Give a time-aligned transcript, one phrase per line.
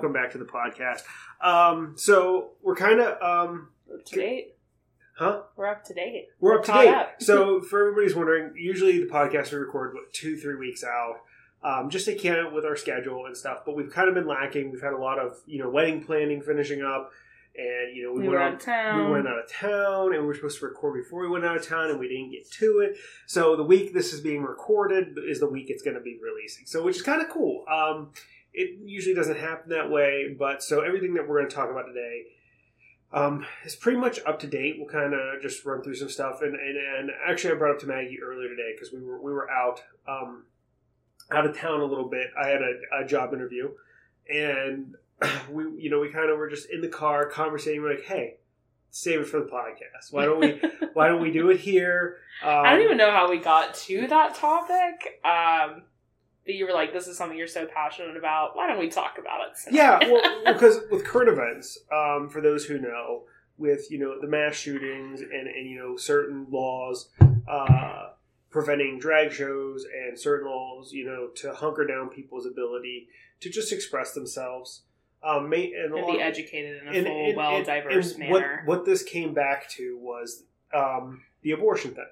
[0.00, 1.02] welcome back to the podcast.
[1.42, 4.56] Um, so we're kind of um, Up to date.
[5.18, 5.42] huh?
[5.56, 6.28] We're up to date.
[6.40, 6.88] We're up to date.
[6.88, 7.22] up.
[7.22, 11.16] so for everybody's wondering, usually the podcast we record what, two, three weeks out,
[11.62, 13.58] um, just to count with our schedule and stuff.
[13.66, 14.72] But we've kind of been lacking.
[14.72, 17.10] We've had a lot of you know wedding planning finishing up,
[17.54, 19.04] and you know We, we, were went out of town.
[19.04, 21.58] we went out of town and we were supposed to record before we went out
[21.58, 22.96] of town and we didn't get to it.
[23.26, 26.64] So the week this is being recorded is the week it's going to be releasing.
[26.64, 27.66] So which is kind of cool.
[27.70, 28.12] Um,
[28.52, 31.86] it usually doesn't happen that way, but so everything that we're going to talk about
[31.86, 32.24] today
[33.12, 34.76] um, is pretty much up to date.
[34.78, 37.80] We'll kind of just run through some stuff and, and and actually I brought up
[37.80, 40.44] to Maggie earlier today because we were we were out um,
[41.32, 42.28] out of town a little bit.
[42.40, 43.70] I had a, a job interview
[44.32, 44.94] and
[45.50, 48.36] we you know we kind of were just in the car conversating we're like hey
[48.92, 50.60] save it for the podcast why don't we
[50.94, 54.06] why don't we do it here um, I don't even know how we got to
[54.06, 55.20] that topic.
[55.24, 55.82] Um,
[56.50, 58.56] but you were like, "This is something you're so passionate about.
[58.56, 62.40] Why don't we talk about it?" tonight?" yeah well because with current events um, for
[62.40, 63.22] those who know
[63.56, 67.10] with you know the mass shootings and and you know certain laws
[67.48, 68.08] uh,
[68.50, 73.06] preventing drag shows and certain laws you know to hunker down people's ability
[73.40, 74.82] to just express themselves
[75.22, 78.40] um, ma- and, and be educated in a and- full, and- well, diverse and what,
[78.40, 78.62] manner.
[78.64, 82.06] What this came back to was um, the abortion thing.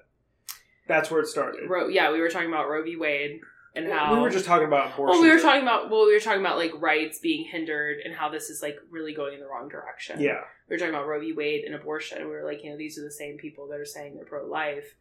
[0.87, 1.69] That's where it started.
[1.69, 2.95] Ro- yeah, we were talking about Roe v.
[2.95, 3.41] Wade
[3.75, 5.19] and how we were just talking about abortion.
[5.19, 8.13] Well, we were talking about well, we were talking about like rights being hindered and
[8.13, 10.19] how this is like really going in the wrong direction.
[10.19, 11.33] Yeah, we were talking about Roe v.
[11.33, 12.19] Wade and abortion.
[12.25, 14.95] We were like, you know, these are the same people that are saying they're pro-life,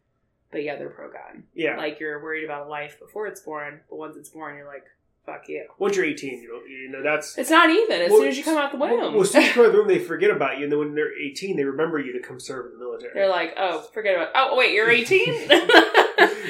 [0.50, 1.44] but yeah, they're pro-gun.
[1.54, 1.76] yeah.
[1.76, 4.84] Like you're worried about life before it's born, but once it's born, you're like,
[5.28, 5.66] fuck you.
[5.78, 7.36] Once you're 18, you know, you know that's.
[7.36, 8.90] It's not even as Well, soon as you come out the womb.
[8.98, 10.72] Well, well, as soon as you come out the room, they forget about you, and
[10.72, 13.12] then when they're 18, they remember you to come serve in the military.
[13.14, 14.30] they're like, oh, forget about.
[14.34, 15.18] Oh, wait, you're 18.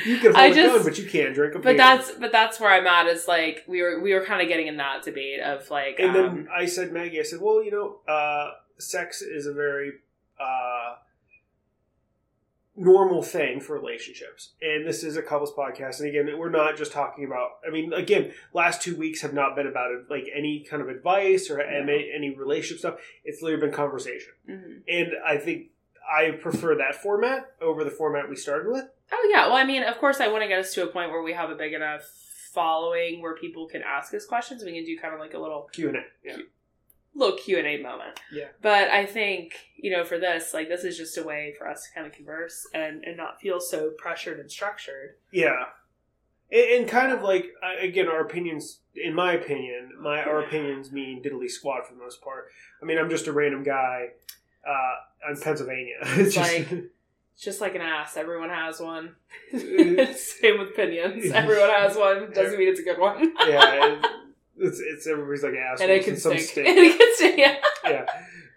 [0.04, 1.76] you can hold I a gun, just- but you can't drink a but beer.
[1.76, 3.06] that's but that's where I'm at.
[3.06, 6.10] Is like we were we were kind of getting in that debate of like, And
[6.10, 9.92] um, then I said, Maggie, I said, well, you know, uh, sex is a very
[10.41, 10.94] uh,
[12.78, 14.50] normal thing for relationships.
[14.62, 15.99] And this is a couples podcast.
[16.00, 19.56] And again, we're not just talking about, I mean, again, last two weeks have not
[19.56, 23.00] been about like any kind of advice or any, any relationship stuff.
[23.25, 24.33] It's literally been conversation.
[24.49, 24.83] mhm.
[24.89, 25.66] And I think
[26.11, 28.84] I prefer that format over the format we started with.
[29.12, 29.47] Oh yeah.
[29.47, 31.33] Well, I mean, of course, I want to get us to a point where we
[31.33, 32.03] have a big enough
[32.53, 34.65] following where people can ask us questions.
[34.65, 35.93] We can do kind of like a little Q&A.
[36.25, 36.37] Yeah.
[37.18, 38.20] Little Q and A moment.
[38.32, 38.48] Yeah.
[38.62, 41.84] But I think you know, for this, like, this is just a way for us
[41.84, 45.14] to kind of converse and and not feel so pressured and structured.
[45.32, 45.64] Yeah,
[46.50, 48.78] and, kind of like again, our opinions.
[48.94, 52.48] In my opinion, my our opinions mean diddly squat for the most part.
[52.82, 54.08] I mean, I'm just a random guy
[54.66, 55.96] uh, in Pennsylvania.
[56.02, 56.84] It's just, Like-
[57.38, 58.16] just like an ass.
[58.16, 59.14] Everyone has one.
[59.52, 61.30] Same with opinions.
[61.30, 62.32] Everyone has one.
[62.32, 63.32] Doesn't mean it's a good one.
[63.46, 64.02] yeah,
[64.60, 66.48] it's it's everybody's like assholes and it can in some stink.
[66.50, 66.66] state.
[66.66, 67.38] And it can stink.
[67.38, 67.56] Yeah.
[67.84, 68.06] yeah,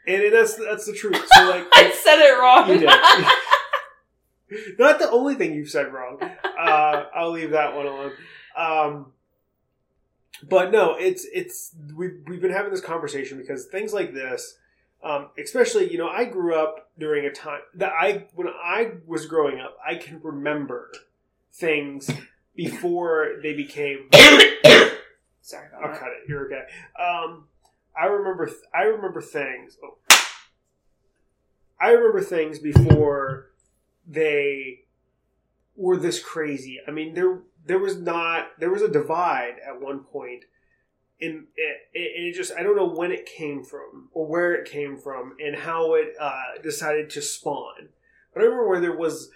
[0.07, 1.15] and, and that's that's the truth.
[1.33, 2.69] So like, I said it wrong.
[2.69, 4.77] you did.
[4.79, 6.21] Not the only thing you've said wrong.
[6.21, 8.11] Uh, I'll leave that one alone.
[8.57, 9.13] Um,
[10.43, 14.57] but no, it's it's we've we've been having this conversation because things like this,
[15.03, 19.25] um, especially you know, I grew up during a time that I when I was
[19.25, 20.91] growing up, I can remember
[21.53, 22.09] things
[22.55, 24.09] before they became.
[25.41, 25.99] Sorry about I'll that.
[25.99, 26.27] cut it.
[26.29, 26.63] You're okay.
[27.01, 27.45] Um,
[27.99, 28.45] I remember.
[28.45, 29.77] Th- I remember things.
[29.83, 29.97] Oh.
[31.79, 33.47] I remember things before
[34.07, 34.81] they
[35.75, 36.79] were this crazy.
[36.87, 40.45] I mean, there there was not there was a divide at one point,
[41.19, 44.69] and it, it, it just I don't know when it came from or where it
[44.69, 47.89] came from and how it uh, decided to spawn.
[48.33, 49.31] But I remember where there was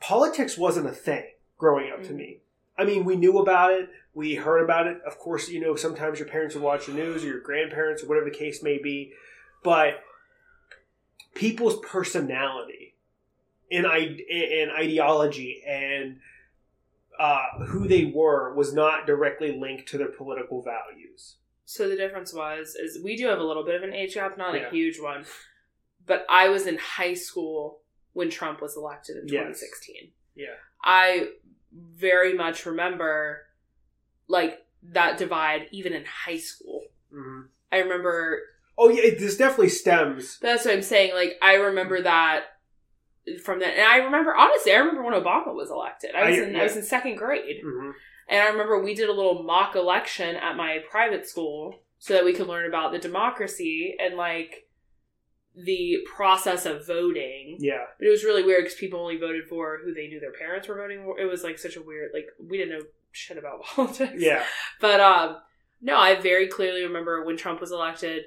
[0.00, 1.24] politics wasn't a thing
[1.58, 2.16] growing up to Mhm.
[2.16, 2.38] me.
[2.78, 4.98] I mean, we knew about it, we heard about it.
[5.04, 8.06] Of course, you know sometimes your parents would watch the news or your grandparents or
[8.06, 9.12] whatever the case may be,
[9.64, 10.00] but
[11.34, 12.94] people's personality
[13.70, 16.18] and and ideology and
[17.18, 21.36] uh, who they were was not directly linked to their political values.
[21.64, 24.38] So the difference was is we do have a little bit of an age gap,
[24.38, 24.68] not Yeah.
[24.68, 25.24] a huge one.
[26.06, 27.80] But I was in high school
[28.14, 29.60] when Trump was elected in Yes.
[29.60, 30.12] 2016.
[30.34, 30.46] Yeah.
[30.82, 31.28] I
[31.72, 33.42] very much remember
[34.28, 36.82] like that divide even in high school.
[37.12, 38.40] hmm I remember
[38.80, 40.38] Oh yeah, it, this definitely stems.
[40.40, 41.14] that's what I'm saying.
[41.14, 42.44] Like I remember that
[43.44, 46.14] from that, and I remember honestly, I remember when Obama was elected.
[46.14, 46.60] I was I- in yeah.
[46.60, 47.90] I was in second grade, hmm
[48.30, 52.24] and I remember we did a little mock election at my private school so that
[52.26, 54.67] we could learn about the democracy and like
[55.64, 57.56] the process of voting.
[57.58, 60.32] Yeah, But it was really weird because people only voted for who they knew their
[60.32, 61.18] parents were voting for.
[61.18, 64.14] It was like such a weird, like we didn't know shit about politics.
[64.16, 64.44] yeah,
[64.80, 65.38] But um,
[65.80, 68.24] No, I very clearly remember when Trump was elected,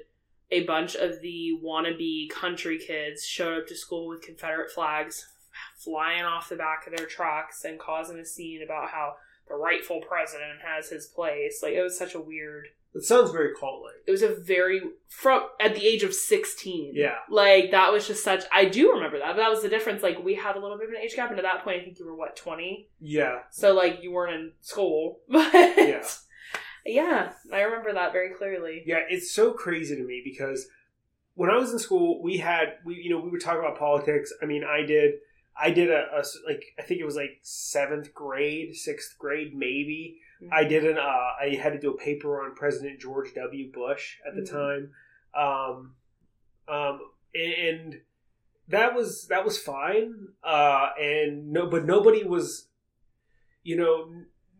[0.50, 5.26] a bunch of the wannabe country kids showed up to school with Confederate flags
[5.76, 9.14] flying off the back of their trucks and causing a scene about how
[9.48, 11.60] the rightful president has his place.
[11.62, 12.68] Like it was such a weird.
[12.94, 13.94] It sounds very cult like.
[14.06, 16.92] It was a very from at the age of sixteen.
[16.94, 17.16] Yeah.
[17.30, 18.44] like that was just such.
[18.52, 20.02] I do remember that, but that was the difference.
[20.02, 21.84] Like we had a little bit of an age gap, and at that point, I
[21.84, 22.90] think you were what twenty.
[23.00, 23.40] Yeah.
[23.50, 26.04] So like you weren't in school, but Yeah.
[26.84, 28.82] yeah, I remember that very clearly.
[28.84, 30.66] Yeah, it's so crazy to me because
[31.34, 34.32] when I was in school, we had we you know we would talk about politics.
[34.42, 35.14] I mean, I did
[35.58, 40.18] I did a, a like I think it was like seventh grade, sixth grade, maybe.
[40.50, 43.70] I did an uh, I had to do a paper on President George W.
[43.72, 44.50] Bush at the Mhm.
[44.50, 44.92] time,
[45.34, 45.94] um,
[46.68, 47.00] um,
[47.34, 48.00] and
[48.68, 50.28] that was that was fine.
[50.42, 52.68] Uh, and no, but nobody was,
[53.62, 54.10] you know,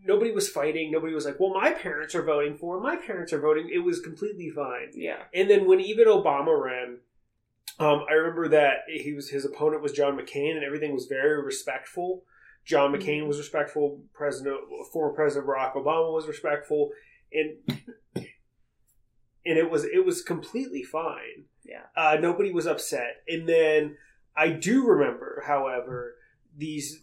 [0.05, 0.90] nobody was fighting.
[0.90, 3.70] Nobody was like, well, my parents are voting for, him, my parents are voting.
[3.73, 4.90] It was completely fine.
[4.94, 5.25] Yeah.
[5.34, 6.99] And then when even Obama ran,
[7.79, 11.43] um, I remember that he was his opponent was John McCain, and everything was very
[11.43, 12.25] respectful.
[12.64, 13.28] John McCain Mhm.
[13.28, 14.04] was respectful.
[14.12, 14.58] President,
[14.92, 16.90] former President Barack Obama was respectful,
[17.32, 17.56] and
[18.14, 21.46] and it was it was completely fine.
[21.64, 21.86] Yeah.
[21.96, 23.22] uh, nobody was upset.
[23.28, 23.96] And then
[24.36, 26.16] I do remember, however,
[26.56, 27.00] these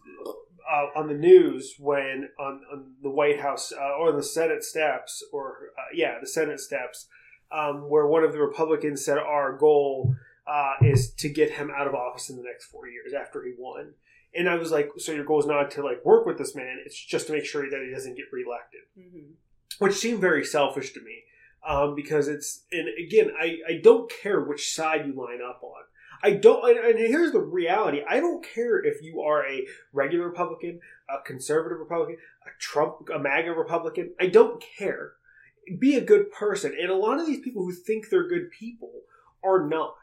[0.69, 5.23] uh, on the news when on, on the White House uh, or the Senate steps,
[5.31, 7.07] or uh, yeah, the Senate steps,
[7.51, 10.13] um, where one of the Republicans said our goal
[10.45, 13.53] uh, is to get him out of office in the next four years after he
[13.57, 13.93] won.
[14.35, 16.77] And I was like, so your goal is not to like work with this man;
[16.85, 18.81] it's just to make sure that he doesn't get reelected.
[18.97, 19.31] Mm-hmm.
[19.79, 21.23] which seemed very selfish to me
[21.67, 25.83] um, because it's and again I, I don't care which side you line up on.
[26.21, 30.27] I don't and, and here's the reality i don't care if you are a regular
[30.27, 35.13] republican a conservative republican a trump a maga republican i don't care.
[35.79, 38.91] Be a good person and a lot of these people who think they're good people
[39.43, 39.93] are not.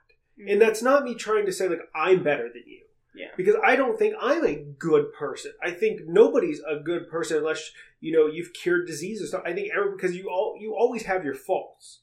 [0.48, 2.85] And that's not me trying to say like i'm better than you
[3.16, 3.28] Yeah.
[3.36, 5.52] because I don't think I'm a good person.
[5.62, 7.70] I think nobody's a good person unless
[8.00, 9.42] you know you've cured disease or stuff.
[9.44, 12.02] I think every, because you all you always have your faults.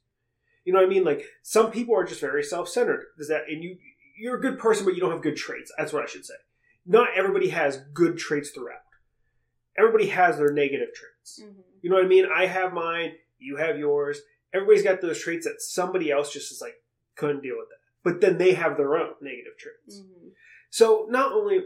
[0.66, 1.04] You know what I mean?
[1.04, 3.06] Like some people are just very self centered.
[3.18, 3.78] Does that and you
[4.18, 5.72] you're a good person, but you don't have good traits.
[5.78, 6.36] That's what I should say.
[6.86, 8.80] Not everybody has good traits throughout.
[9.78, 11.42] Everybody has their negative traits.
[11.42, 11.62] Mm-hmm.
[11.82, 12.26] You know what I mean?
[12.34, 13.14] I have mine.
[13.40, 14.20] You have yours.
[14.54, 16.76] Everybody's got those traits that somebody else just is like
[17.16, 17.80] couldn't deal with that.
[18.04, 20.02] But then they have their own negative traits.
[20.02, 20.30] Mm-hmm.
[20.74, 21.62] So not only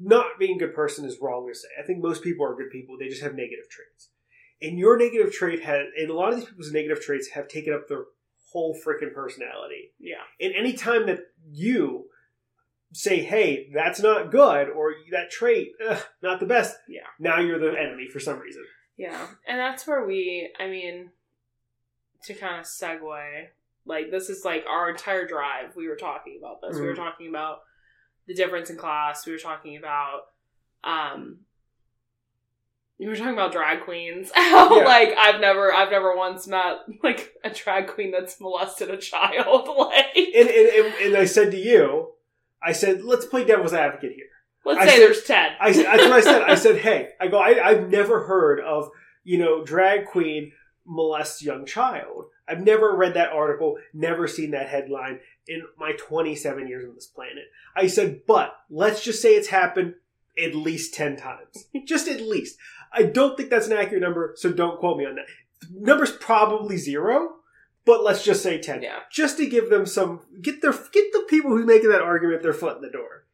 [0.00, 1.68] not being a good person is wrong to say.
[1.80, 2.96] I think most people are good people.
[2.98, 4.08] They just have negative traits.
[4.60, 7.72] And your negative trait has, and a lot of these people's negative traits have taken
[7.72, 8.02] up their
[8.50, 9.92] whole freaking personality.
[10.00, 10.24] Yeah.
[10.40, 11.20] And any time that
[11.52, 12.08] you
[12.92, 17.06] say, "Hey, that's not good," or that trait, ugh, not the best, Yeah.
[17.20, 18.66] now you're the enemy for some reason.
[18.96, 19.28] Yeah.
[19.46, 21.12] And that's where we, I mean,
[22.24, 23.50] to kind of segue,
[23.84, 25.76] like, this is like our entire drive.
[25.76, 26.76] We were talking about this.
[26.76, 26.96] We were Mhm.
[26.96, 27.62] talking about
[28.26, 29.26] the difference in class.
[29.26, 30.22] We were talking about,
[30.84, 31.38] um,
[32.98, 34.30] we were talking about drag queens.
[34.34, 34.84] How Yeah.
[34.84, 39.68] like I've never I've never once met like a drag queen that's molested a child.
[39.76, 42.12] Like And and, and, and I said to you,
[42.62, 44.26] I said, "Let's play devil's advocate here."
[44.64, 45.50] let's I say said- there's ten.
[45.60, 46.42] I that's what I said.
[46.42, 48.90] I said, hey, I go, I, I've never heard of,
[49.24, 50.52] you know, drag queen
[50.86, 52.26] molests young child.
[52.46, 55.18] I've never read that article, never seen that headline
[55.48, 57.44] in my 27 years on this planet.
[57.76, 59.94] I said, but let's just say it's happened
[60.42, 61.66] at least 10 times.
[61.84, 62.56] just at least.
[62.92, 65.26] I don't think that's an accurate number, so don't quote me on that.
[65.60, 67.36] The number's probably zero,
[67.84, 69.00] but let's just say 10 yeah.
[69.10, 72.52] just to give them some get their get the people who making that argument their
[72.52, 73.24] foot in the door.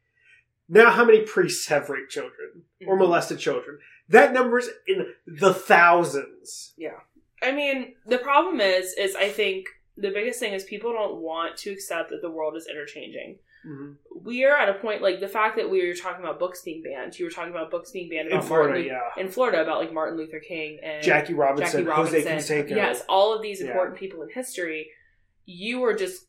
[0.69, 2.99] Now, how many priests have raped children or Mhm.
[3.01, 3.79] molested children?
[4.09, 6.75] That number's in the thousands.
[6.77, 7.01] Yeah.
[7.43, 9.67] I mean, the problem is, is I think
[10.01, 13.39] the biggest thing is people don't want to accept that the world is interchanging.
[13.67, 13.93] Mm-hmm.
[14.25, 16.83] We are at a point like the fact that we were talking about books being
[16.83, 17.19] banned.
[17.19, 19.23] You were talking about books being banned In Florida, Martin, yeah.
[19.23, 22.33] in Florida about like Martin Luther King and Jackie Robinson, Jackie Robinson.
[22.33, 22.71] Jose Canseco.
[22.77, 23.69] Yes, all of these Yeah.
[23.69, 24.89] important people in history.
[25.45, 26.27] You are just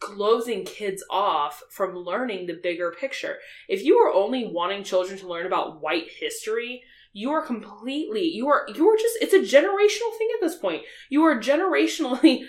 [0.00, 3.36] closing kids off from learning the bigger picture.
[3.68, 8.48] If you are only wanting children to learn about white history, you are completely you
[8.48, 10.82] are you are just it's a generational thing at this point.
[11.08, 12.40] You are generationally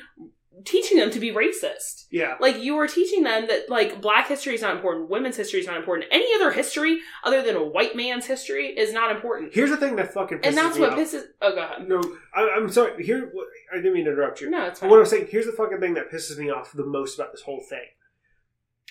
[0.63, 2.05] teaching them to be racist.
[2.11, 2.35] Yeah.
[2.39, 5.67] Like you are teaching them that like black history is not important, women's history is
[5.67, 6.07] not important.
[6.11, 9.53] Any other history other than a white man's history is not important.
[9.53, 10.99] Here's the thing that fucking pisses and that's me what off.
[10.99, 11.87] pisses oh go ahead.
[11.87, 12.01] No,
[12.33, 13.03] I, I'm sorry.
[13.03, 13.31] Here,
[13.73, 14.49] I didn't mean to interrupt you.
[14.49, 14.89] No, it's But fine.
[14.91, 17.41] what I'm saying, here's the fucking thing that pisses me off the most about this
[17.41, 17.85] whole thing.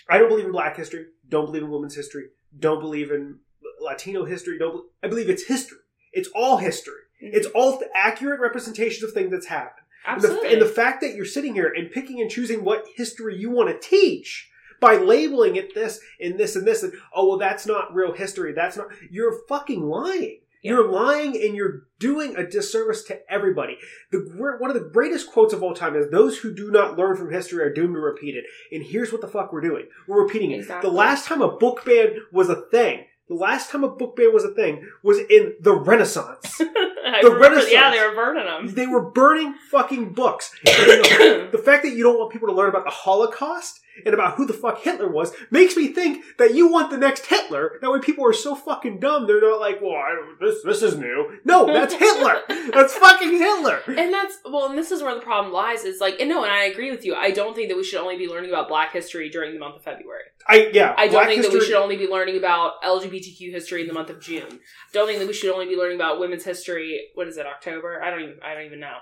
[0.08, 1.06] I don't believe in black history.
[1.28, 2.26] Don't believe in women's history.
[2.58, 3.38] Don't believe in
[3.80, 4.58] Latino history.
[4.58, 4.84] Don't.
[5.02, 5.78] I believe it's history.
[6.12, 6.94] It's all history.
[7.22, 7.36] Mm-hmm.
[7.36, 9.83] It's all accurate representations of things that's happened.
[10.06, 10.52] And the, Absolutely.
[10.52, 13.70] and the fact that you're sitting here and picking and choosing what history you want
[13.70, 17.94] to teach by labeling it this and this and this and oh well that's not
[17.94, 20.72] real history that's not you're fucking lying Yeah.
[20.72, 23.78] you're lying and you're doing a disservice to everybody
[24.12, 24.18] the
[24.58, 27.32] one of the greatest quotes of all time is those who do not learn from
[27.32, 30.50] history are doomed to repeat it and here's what the fuck we're doing we're repeating
[30.50, 30.90] it Exactly.
[30.90, 34.32] the last time a book ban was a thing the last time a book ban
[34.32, 36.60] was a thing was in the renaissance
[37.22, 38.74] the remember, yeah, they were burning them.
[38.74, 40.54] they were burning fucking books.
[40.64, 44.36] The, the fact that you don't want people to learn about the Holocaust and about
[44.36, 47.78] who the fuck Hitler was makes me think that you want the next Hitler.
[47.80, 50.96] That way people are so fucking dumb they're not like, well, I this this is
[50.96, 51.38] new.
[51.44, 52.42] No, that's Hitler.
[52.72, 53.80] that's fucking Hitler.
[53.88, 55.84] And that's well, and this is where the problem lies.
[55.84, 57.14] Is like, and no, and I agree with you.
[57.14, 59.76] I don't think that we should only be learning about Black history during the month
[59.76, 60.24] of February.
[60.48, 60.94] I yeah.
[60.96, 64.10] I don't think that we should only be learning about LGBTQ history in the month
[64.10, 64.60] of June.
[64.92, 67.00] Don't think that we should only be learning about women's history.
[67.14, 67.46] What is it?
[67.46, 68.02] October?
[68.02, 68.34] I don't even.
[68.44, 68.96] I don't even know.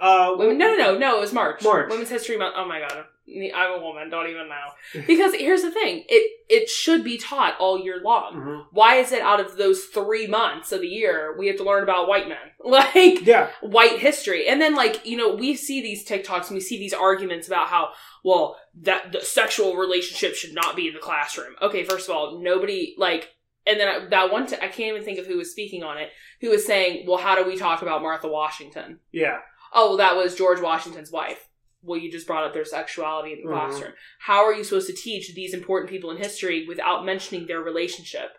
[0.00, 1.16] Uh, Women, no, no, no, no.
[1.16, 1.62] It was March.
[1.62, 1.90] March.
[1.90, 2.54] Women's History Month.
[2.56, 3.04] Oh my god,
[3.54, 4.08] I'm a woman.
[4.10, 5.02] Don't even know.
[5.06, 8.34] Because here's the thing: it it should be taught all year long.
[8.34, 8.64] Mhm.
[8.72, 11.82] Why is it out of those three months of the year we have to learn
[11.82, 12.38] about white men?
[12.64, 13.50] Like Yeah.
[13.60, 14.48] white history.
[14.48, 17.68] And then like, you know, we see these TikToks and we see these arguments about
[17.68, 17.90] how,
[18.24, 21.54] well, that the sexual relationship should not be in the classroom.
[21.62, 23.30] Okay, first of all, nobody like
[23.66, 25.98] and then I, that one t- I can't even think of who was speaking on
[25.98, 26.08] it,
[26.40, 29.40] who was saying, "Well, how do we talk about Martha Washington?" Yeah.
[29.74, 31.48] Oh, well, that was George Washington's wife.
[31.88, 33.52] Well, you just brought up their sexuality in the Mhm.
[33.68, 33.92] classroom.
[34.20, 38.30] How are you supposed to teach these important people in history without mentioning their relationship?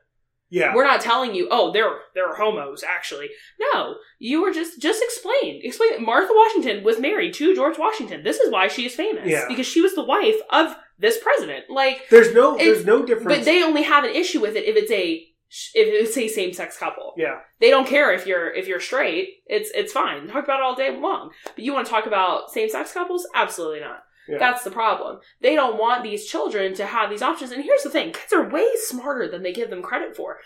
[0.52, 0.74] Yeah.
[0.74, 2.84] We're not telling you, oh, they're they're homos.
[2.84, 3.30] Actually,
[3.74, 3.96] no.
[4.18, 5.62] You were just just explain.
[5.64, 5.92] Explain.
[5.92, 8.24] that Martha Washington was married to George Washington.
[8.24, 9.46] This is why she is famous Yeah.
[9.48, 11.70] because she was the wife of this president.
[11.70, 13.28] Like, There's no there's no difference.
[13.38, 15.26] but they only have an issue with it if it's a
[15.74, 17.14] if it's a same sex couple.
[17.18, 17.40] yeah.
[17.60, 19.30] They don't care if you're if you're straight.
[19.48, 20.28] It's it's fine.
[20.28, 21.32] Talk about it all day long.
[21.44, 23.28] But you want to talk about same sex couples?
[23.34, 24.04] Absolutely not.
[24.28, 24.38] Yeah.
[24.38, 25.20] That's the problem.
[25.42, 27.52] They don't want these children to have these options.
[27.52, 30.38] And here's the thing: kids are way smarter than they give them credit for.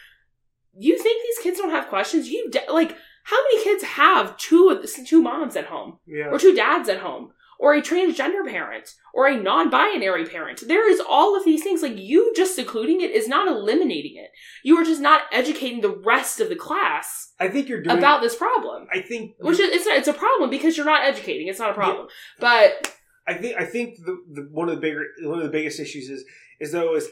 [0.77, 2.29] You think these kids don't have questions?
[2.29, 2.95] You de- like
[3.25, 6.29] how many kids have two two moms at home Yeah.
[6.31, 7.31] or two dads at home?
[7.63, 10.67] Or a transgender parent, or a non-binary parent.
[10.67, 11.81] There is all of these things.
[11.81, 14.31] Like you just secluding it is not eliminating it.
[14.65, 18.21] You are just not educating the rest of the class I think you're doing about
[18.21, 18.87] this problem.
[18.91, 21.47] I think Which is it's, it's a problem because you're not educating.
[21.47, 22.07] It's not a problem.
[22.39, 22.93] But
[23.25, 26.09] I think I think the, the one of the bigger one of the biggest issues
[26.09, 26.25] is
[26.59, 27.09] is though is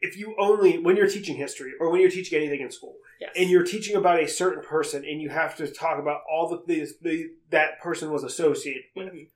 [0.00, 3.30] if you only when you're teaching history or when you're teaching anything in school yes.
[3.36, 6.58] and you're teaching about a certain person and you have to talk about all the
[6.58, 6.92] things
[7.50, 9.28] that person was associated with Mhm.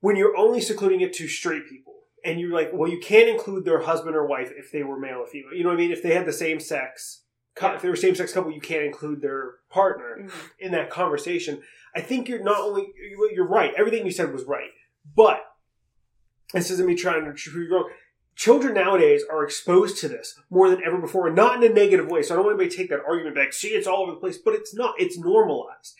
[0.00, 3.64] When you're only secluding it to straight people and you're like well you can't include
[3.64, 5.92] their husband or wife if they were male or female you know what I mean
[5.92, 7.22] if they had the same sex
[7.60, 7.74] Yeah.
[7.76, 10.30] if they were same sex couple you can't include their partner Mhm.
[10.58, 11.62] in that conversation.
[11.94, 13.72] I think you're not only you- you're right.
[13.76, 14.70] Everything you said was right,
[15.16, 15.44] but
[16.52, 17.90] this isn't me trying to prove you wrong.
[18.36, 22.08] Children nowadays are exposed to this more than ever before, and not in a negative
[22.08, 22.22] way.
[22.22, 23.52] So I don't want anybody to take that argument back.
[23.52, 24.94] See, it's all over the place, but it's not.
[25.00, 25.96] It's normalized.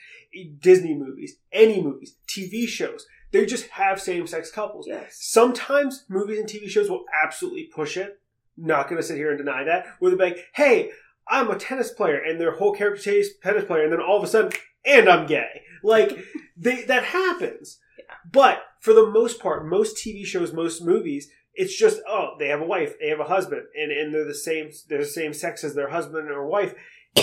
[0.61, 4.87] Disney movies, any movies, TV shows, they just have same-sex couples.
[4.89, 5.19] yes.
[5.21, 8.21] Sometimes movies and TV shows will absolutely push it.
[8.57, 9.87] Not going to sit here and deny that.
[9.99, 10.91] Where they're like, hey,
[11.29, 14.25] I'm a tennis player, and their whole character says tennis player, and then all of
[14.25, 14.53] a sudden,
[14.85, 15.63] and I'm gay.
[15.83, 16.19] Like,
[16.57, 17.79] they, that happens.
[17.99, 18.15] Yeah.
[18.33, 22.61] But for the most part, most TV shows, most movies, it's just, oh, they have
[22.61, 25.65] a wife, they have a husband, and, and they're the same, they're the same sex
[25.65, 26.75] as their husband or wife,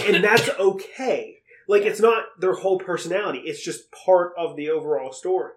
[0.05, 1.37] and that's okay.
[1.67, 5.53] Like, it's not their whole personality, it's just part of the overall story.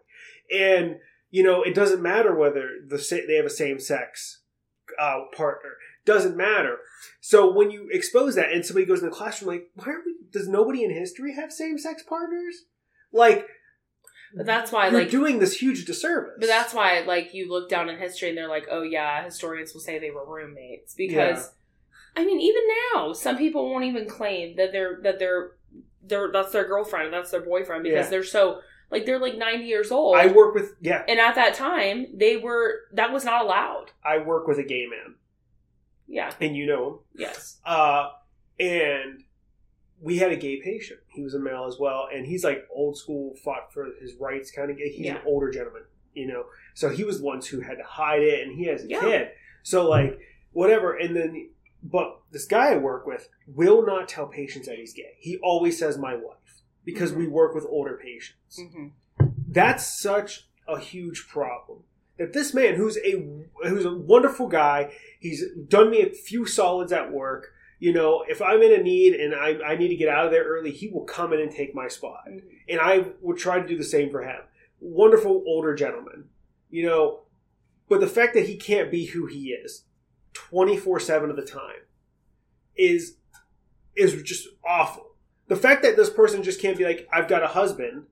[0.50, 0.96] And,
[1.30, 4.42] you know, it doesn't matter whether the they have a same sex
[4.98, 5.70] uh, partner.
[6.04, 6.78] Doesn't matter.
[7.20, 10.14] So when you expose that and somebody goes in the classroom like, why are we,
[10.32, 12.64] does nobody in history have same sex partners?
[13.12, 13.46] Like,
[14.34, 16.34] But that's why, you're like, doing this huge disservice.
[16.38, 19.74] but that's why, like, you look down in history and they're like, oh yeah, historians
[19.74, 21.52] will say they were roommates because,
[22.16, 22.62] I mean, even
[22.94, 25.52] now, some people won't even claim that they're that they're
[26.02, 28.10] they're that's their girlfriend, that's their boyfriend because Yeah.
[28.10, 30.16] they're so like they're like ninety years old.
[30.16, 33.92] I work with yeah, and at that time, they were that was not allowed.
[34.04, 35.14] I work with a gay man,
[36.06, 36.32] Yeah.
[36.40, 36.98] and you know him.
[37.16, 37.58] Yes.
[37.64, 38.08] Uh,
[38.58, 39.24] and
[40.00, 41.00] we had a gay patient.
[41.08, 44.50] He was a male as well, and he's like old school, fought for his rights
[44.50, 44.88] kind of gay.
[44.90, 45.16] He's Yeah.
[45.16, 45.82] an older gentleman,
[46.14, 46.44] you know.
[46.74, 49.00] So he was the ones who had to hide it, and he has a Yeah.
[49.00, 49.28] kid.
[49.62, 50.18] So like
[50.52, 51.50] whatever, and then
[51.82, 55.14] but this guy I work with will not tell patients that he's gay.
[55.18, 56.37] He always says my wife
[56.88, 58.58] because we work with older patients.
[58.58, 58.86] hmm
[59.46, 61.80] That's such a huge problem.
[62.16, 63.22] That this man, who's a
[63.68, 64.90] who's a wonderful guy,
[65.20, 67.52] he's done me a few solids at work.
[67.78, 70.30] You know, if I'm in a need and I, I need to get out of
[70.32, 72.24] there early, he will come in and take my spot.
[72.26, 72.42] Mhm.
[72.70, 74.40] And I would try to do the same for him.
[74.80, 76.30] Wonderful older gentleman.
[76.70, 77.20] You know,
[77.88, 79.84] but the fact that he can't be who he is
[80.32, 81.82] 24 7 of the time
[82.76, 83.16] is
[83.94, 85.04] is just awful.
[85.48, 88.04] The fact that this person just can't be like, I've got a husband,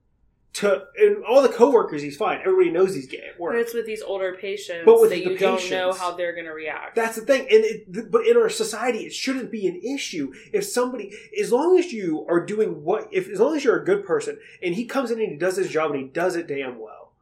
[0.57, 2.39] to and all the coworkers he's fine.
[2.39, 3.53] Everybody knows he's gay at work.
[3.53, 6.33] But it's with these older patients But with that the you don't know how they're
[6.33, 6.95] going to react.
[6.95, 10.63] That's the thing, and it, but in our society, it shouldn't be an issue if
[10.63, 14.03] somebody, as long as you are doing what, if as long as you're a good
[14.03, 16.79] person, and he comes in and he does his job and he does it damn
[16.79, 17.13] well,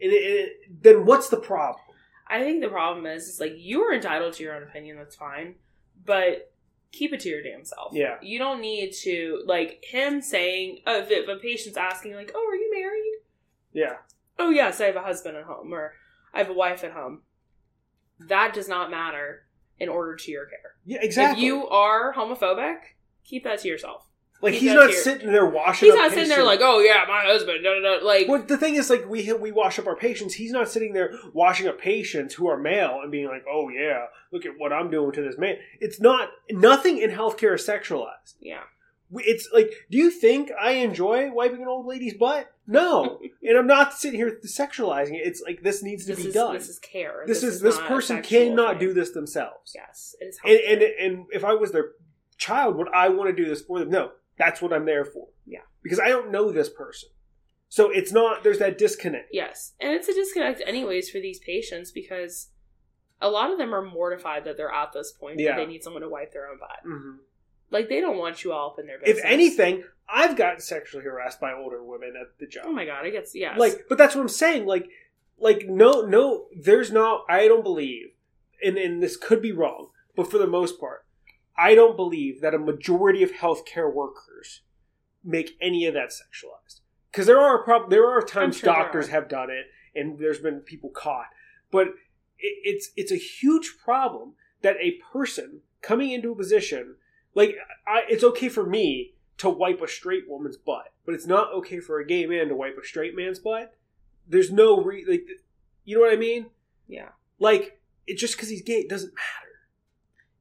[0.00, 1.84] and, it, it, then what's the problem?
[2.26, 4.96] I think the problem is, is like you are entitled to your own opinion.
[4.96, 5.54] That's fine,
[6.04, 6.52] but
[6.92, 7.92] keep it to your damn self.
[7.94, 8.16] Yeah.
[8.22, 12.48] you don't need to like him saying uh, if, if a patient's asking like, "Oh,
[12.50, 13.14] are you married?"
[13.72, 13.96] Yeah,
[14.38, 15.94] Oh, yes, I have a husband at home, or
[16.34, 17.22] I have a wife at home.
[18.18, 19.46] That does not matter
[19.78, 20.74] in order to your care.
[20.84, 21.40] yeah, exactly.
[21.42, 22.78] If you are homophobic,
[23.24, 24.06] keep that to yourself.
[24.42, 25.86] Like he he's does not here- sitting there washing.
[25.88, 28.04] He's not sitting there like, "Oh yeah, my husband." No, no, no.
[28.04, 30.34] Like, Well, the thing is, like we we wash up our patients.
[30.34, 34.06] He's not sitting there washing up patients who are male and being like, "Oh yeah,
[34.32, 38.34] look at what I'm doing to this man." It's not nothing in healthcare is sexualized.
[38.40, 38.62] yeah,
[39.12, 42.50] It's like, do you think I enjoy wiping an old lady's butt?
[42.66, 45.22] No, and I'm not sitting here sexualizing it.
[45.26, 46.54] It's like this needs to this be is done.
[46.54, 47.24] this is care.
[47.26, 48.88] This, is this person cannot thing.
[48.88, 49.72] do this themselves.
[49.74, 50.38] Yes, it is.
[50.44, 51.90] And, and and if I was their
[52.38, 53.90] child, would I want to do this for them?
[53.90, 55.28] No, that's what I'm there for.
[55.46, 55.60] Yeah.
[55.82, 57.10] because I don't know this person,
[57.68, 58.42] so it's not.
[58.42, 59.28] There's that disconnect.
[59.32, 62.48] Yes, and it's a disconnect, anyways, for these patients because
[63.20, 65.54] a lot of them are mortified that they're at this point Yeah.
[65.56, 66.80] they need someone to wipe their own butt.
[66.84, 67.16] hmm
[67.70, 69.18] Like they don't want you all up in their business.
[69.18, 72.64] If anything, I've gotten sexually harassed by older women at the job.
[72.66, 73.58] oh my god, I guess yes.
[73.58, 74.66] Like, but that's what I'm saying.
[74.66, 74.88] Like,
[75.38, 77.24] like no, no, there's not.
[77.28, 78.06] I don't believe,
[78.62, 81.04] and and this could be wrong, but for the most part,
[81.60, 84.62] I don't believe that a majority of healthcare workers
[85.22, 86.80] make any of that sexualized.
[87.10, 89.10] Because there are prob- there are times sure doctors are.
[89.10, 91.26] have done it, and there's been people caught,
[91.70, 91.88] but
[92.38, 96.96] it, it's it's a huge problem that a person coming into a position
[97.34, 101.52] like I, it's okay for me to wipe a straight woman's butt, but it's not
[101.54, 103.74] okay for a gay man to wipe a straight man's butt.
[104.26, 105.26] There's no re like,
[105.84, 106.46] you know what I mean?
[106.88, 109.49] yeah, Like it just because he's gay it doesn't matter.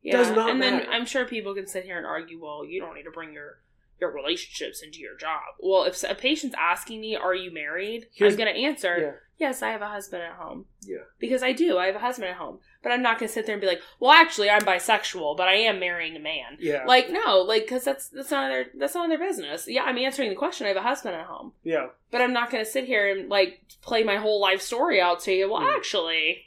[0.02, 0.14] Yeah.
[0.18, 0.86] does not and then.
[0.90, 3.60] I'm sure people can sit here and argue, well, you don't need to bring your
[4.00, 5.42] your relationships into your job.
[5.60, 8.98] Well, if a patient's asking me, "Are you married?" Here's- I'm going to answer,
[9.38, 9.48] Yeah.
[9.50, 11.00] "Yes, I have a husband at home." Yeah.
[11.20, 11.78] because I do.
[11.78, 13.68] I have a husband at home, but I'm not going to sit there and be
[13.68, 16.86] like, "Well, actually, I'm bisexual, but I am marrying a man." Yeah.
[16.86, 19.68] Like no, like because that's that's not their that's not their business.
[19.68, 20.64] Yeah, I'm answering the question.
[20.66, 21.88] I have a husband at home, yeah.
[22.10, 25.20] but I'm not going to sit here and like play my whole life story out
[25.24, 25.52] to you.
[25.52, 25.76] Well, Mm.
[25.76, 26.46] actually,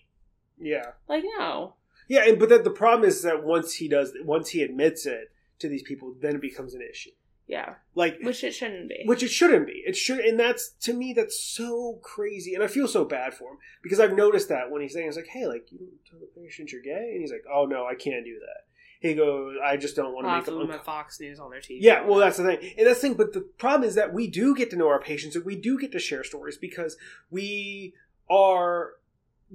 [0.59, 0.93] Yeah.
[1.07, 1.75] like no,
[2.09, 2.25] Yeah.
[2.29, 5.69] And but then the problem is that once he does, once he admits it to
[5.69, 7.11] these people, then it becomes an issue.
[7.47, 9.03] yeah, Like which it shouldn't be.
[9.05, 9.83] which it shouldn't be.
[9.87, 13.51] It should, and that's to me that's so crazy, and I feel so bad for
[13.53, 16.19] him because I've noticed that when he's saying, "It's like, hey, like you don't tell
[16.21, 18.67] the patient you're gay," and he's like, "Oh no, I can't do that."
[19.01, 21.51] He goes, "I just don't want to make them." them uncom-" at Fox News on
[21.51, 21.79] their TV.
[21.81, 23.17] Yeah, well, that's the thing, and that's the thing.
[23.17, 25.79] But the problem is that we do get to know our patients, and we do
[25.79, 26.97] get to share stories because
[27.31, 27.95] we
[28.31, 28.93] are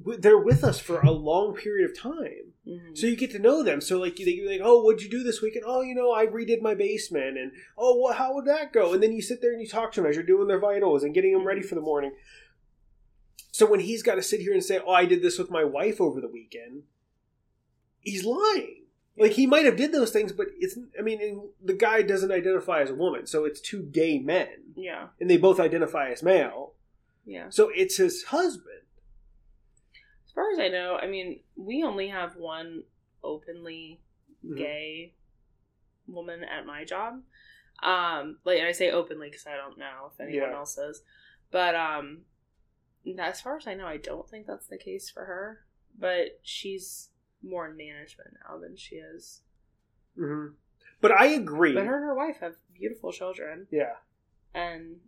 [0.05, 2.53] they're with us for a long period of time.
[2.67, 2.97] Mhm.
[2.97, 3.81] So you get to know them.
[3.81, 5.65] So like they like, oh, what'd you do this weekend?
[5.67, 8.93] Oh, you know, I redid my basement, and oh, well, how would that go?
[8.93, 11.03] And then you sit there and you talk to them as you're doing their vitals
[11.03, 12.11] and getting them ready for the morning.
[13.51, 15.63] So when he's got to sit here and say, oh, I did this with my
[15.63, 16.83] wife over the weekend,
[17.99, 18.83] he's lying.
[19.17, 22.31] Like he might have did those things, but it's I mean, and the guy doesn't
[22.31, 26.21] identify as a woman, so it's two gay men, yeah, and they both identify as
[26.21, 26.73] male.
[27.25, 27.49] yeah.
[27.49, 28.76] So it's his husband.
[30.37, 32.83] As far as I know, I mean, we only have one
[33.23, 33.99] openly
[34.45, 34.55] Mhm.
[34.55, 35.15] gay
[36.07, 37.23] woman at my job.
[37.81, 40.55] Um, like I say openly because I don't know if anyone Yeah.
[40.55, 41.01] else is,
[41.49, 42.25] but um,
[43.17, 45.65] as far as I know, I don't think that's the case for her.
[45.97, 47.09] But she's
[47.41, 49.41] more in management now than she is.
[50.15, 50.49] hmm
[51.01, 51.73] But I agree.
[51.73, 53.97] But her and her wife have beautiful children, yeah.
[54.53, 55.01] and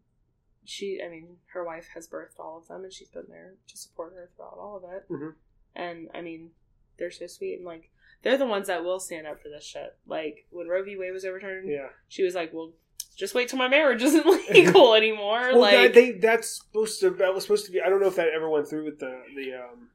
[0.70, 3.78] she, I mean, her wife has birthed all of them, and she's been there to
[3.78, 5.10] support her throughout all of it.
[5.10, 5.36] Mhm.
[5.76, 6.52] And I mean,
[6.98, 7.90] they're so sweet, and like
[8.22, 9.96] they're the ones that will stand up for this shit.
[10.06, 10.98] Like when Roe v.
[10.98, 11.90] Wade was overturned, Yeah.
[12.08, 12.74] she was like, "Well,
[13.16, 17.10] just wait till my marriage isn't legal anymore." Well, like, that, they that's supposed to
[17.12, 17.82] that was supposed to be.
[17.82, 19.90] I don't know if that ever went through with the the um,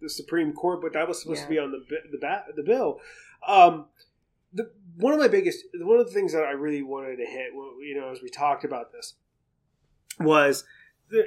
[0.00, 3.00] the Supreme Court, but that was supposed to be on the the bat, the bill.
[3.46, 3.86] Um,
[4.52, 7.52] the one of my biggest one of the things that I really wanted to hit,
[7.52, 9.14] you know, as we talked about this,
[10.20, 10.64] was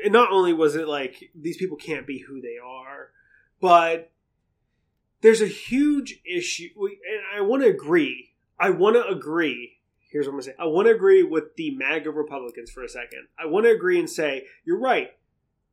[0.05, 3.09] not only was it like these people can't be who they are,
[3.59, 4.11] but
[5.21, 8.31] there's a huge issue, and I want to agree.
[8.59, 9.77] I want to agree.
[10.11, 10.55] Here's what I'm going to say.
[10.59, 13.27] I want to agree with the MAGA Republicans for a second.
[13.39, 15.11] I want to agree and say you're right.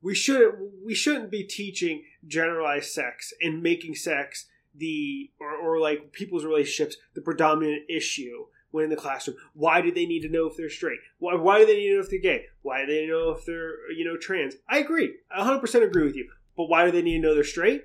[0.00, 0.54] We shouldn't
[0.85, 6.96] we shouldn't be teaching generalized sex and making sex the or, or like people's relationships
[7.14, 9.37] the predominant issue when in the classroom.
[9.54, 10.98] Why do they need to know if they're straight?
[11.18, 12.46] Why, why do they need to know if they're gay?
[12.62, 14.54] Why do they know if they're you know trans?
[14.68, 15.14] I agree.
[15.31, 16.28] I 100% agree with you.
[16.57, 17.85] But why do they need to know they're straight?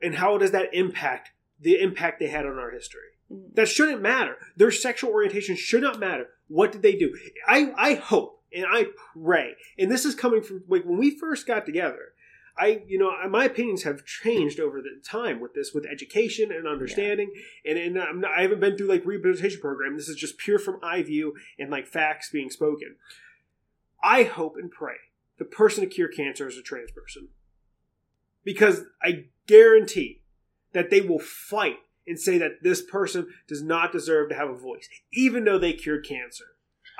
[0.00, 3.00] And how does that impact the impact they had on our history?
[3.30, 3.54] Mhm.
[3.54, 4.36] That shouldn't matter.
[4.56, 6.28] Their sexual orientation should not matter.
[6.48, 7.16] What did they do?
[7.46, 11.46] I, I hope and I pray, and this is coming from like when we first
[11.46, 12.12] got together.
[12.58, 16.68] I, you know, my opinions have changed over the time with this, with education and
[16.68, 17.32] understanding,
[17.64, 19.96] and and I'm not, I haven't been through like rehabilitation program.
[19.96, 22.96] This is just pure from eye view and like facts being spoken.
[24.04, 24.96] I hope and pray
[25.38, 27.28] the person to cure cancer is a trans person,
[28.44, 30.22] because I guarantee
[30.72, 34.54] that they will fight and say that this person does not deserve to have a
[34.54, 36.44] voice, even though they cured cancer.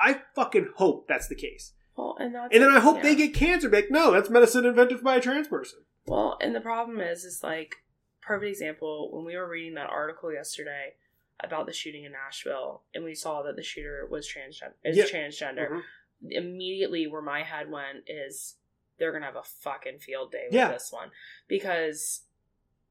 [0.01, 1.73] I fucking hope that's the case.
[1.95, 3.03] Well, and that's And then I hope yeah.
[3.03, 3.69] they get cancer.
[3.69, 5.79] Like, no, that's medicine invented by a trans person.
[6.05, 7.75] Well, and the problem is, is like
[8.21, 10.95] perfect example when we were reading that article yesterday
[11.39, 14.73] about the shooting in Nashville, and we saw that the shooter was transgender.
[14.83, 15.03] Is Yeah.
[15.05, 15.69] transgender.
[15.69, 15.81] Mhm.
[16.29, 18.57] Immediately, where my head went is
[18.97, 20.71] they're gonna have a fucking field day with Yeah.
[20.71, 21.11] this one
[21.47, 22.25] because,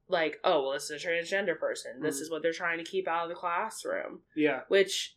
[0.08, 2.00] like, oh well, this is a transgender person.
[2.00, 2.22] This Mhm.
[2.22, 4.22] is what they're trying to keep out of the classroom.
[4.34, 5.16] Yeah, Which,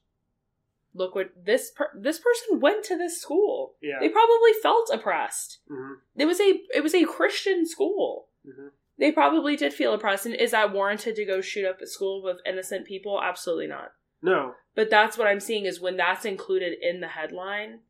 [0.96, 3.76] look what this per- this person went to this school.
[3.82, 4.00] yeah.
[4.00, 5.60] They probably felt oppressed.
[5.70, 8.30] Mhm, It was a it was a Christian school.
[8.48, 8.72] mhm.
[8.98, 10.26] They probably did feel oppressed.
[10.26, 13.22] And is that warranted to go shoot up a school with innocent people?
[13.22, 13.92] Absolutely not.
[14.22, 14.56] No.
[14.74, 17.82] But that's what I'm seeing is when that's included in the headline.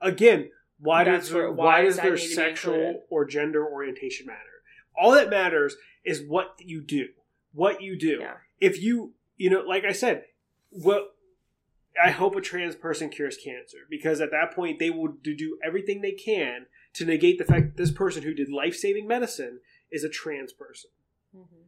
[0.00, 4.26] Again, why does where- why, why does their need to be sexual or gender orientation
[4.26, 4.62] matter?
[4.96, 7.08] All that matters is what you do.
[7.52, 8.18] What you do.
[8.20, 8.36] Yeah.
[8.60, 10.26] If you, you know, like I said,
[10.70, 11.14] what
[12.02, 16.00] I hope a trans person cures cancer because at that point they will do- everything
[16.00, 19.60] they can to negate the fact that this person who did life saving medicine
[19.90, 20.90] is a trans person.
[21.36, 21.62] Mm-hmm.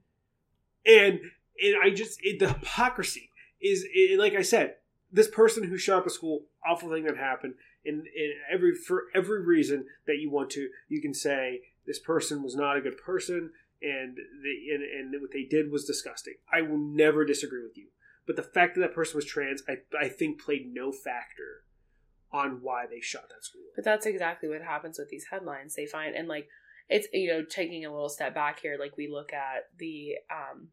[0.84, 1.20] and
[1.62, 4.74] and I just it, the hypocrisy is it, like I said,
[5.12, 9.04] this person who shot up a school, awful thing that happened, and, and every for
[9.14, 12.98] every reason that you want to, you can say this person was not a good
[12.98, 16.34] person, and they and, and what they did was disgusting.
[16.52, 17.88] I will never disagree with you,
[18.26, 21.64] but the fact that that person was trans, I I think played no factor
[22.32, 23.62] on why they shot that school.
[23.76, 25.74] But that's exactly what happens with these headlines.
[25.74, 26.48] They find and like
[26.88, 28.76] it's you know taking a little step back here.
[28.78, 30.68] Like we look at the um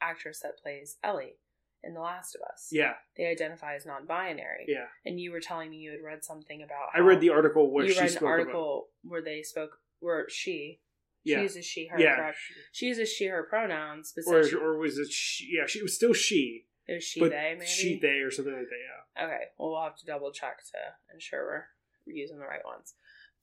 [0.00, 1.36] actress that plays Ellie
[1.84, 2.68] in The Last of Us.
[2.70, 4.66] Yeah, They identify as non-binary.
[4.68, 4.86] yeah.
[5.04, 6.88] And you were telling me you had read something about.
[6.94, 10.80] I read the article where you she read an article where they spoke where she
[11.24, 12.16] she uses she her Yeah.
[12.16, 12.38] correct.
[12.72, 15.50] She uses she her pronouns, Or, she- or was it she?
[15.56, 17.66] Yeah, she it was still she, it was she but they maybe.
[17.66, 18.76] she they or something like that.
[19.20, 19.24] Yeah.
[19.26, 20.78] Okay, well we'll have to double check to
[21.14, 21.68] ensure
[22.06, 22.94] we're using the right ones.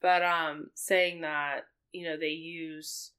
[0.01, 1.61] But um, saying that
[1.91, 3.11] you know they use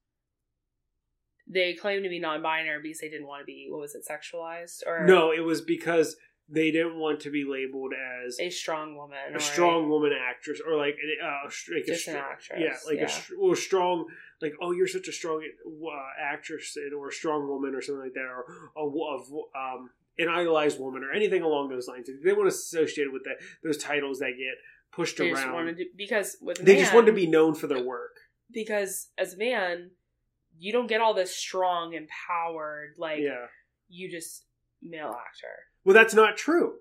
[1.47, 4.87] they claim to be non-binary because they didn't want to be what was it sexualized
[4.87, 6.17] or No, it was because
[6.53, 7.93] they didn't want to be labeled
[8.27, 12.03] as a strong woman a or strong woman actress or like, uh, like a Just
[12.03, 13.07] str- actress, Yeah, like yeah.
[13.07, 14.07] a well, strong.
[14.43, 18.03] Like, oh, you're such a strong uh, actress and- or a strong woman or something
[18.03, 18.45] like that, or
[18.77, 22.09] a, um, an idolized woman or anything along those lines.
[22.25, 24.57] They want to associate with that those titles that get
[24.93, 25.77] pushed they around.
[25.77, 28.17] to because with they just man- wanted to be known for their work.
[28.53, 29.91] because as a man
[30.59, 33.47] you don't get all this strong empowered like yeah.
[33.89, 34.45] you just
[34.83, 36.75] male actor Well, that's not true.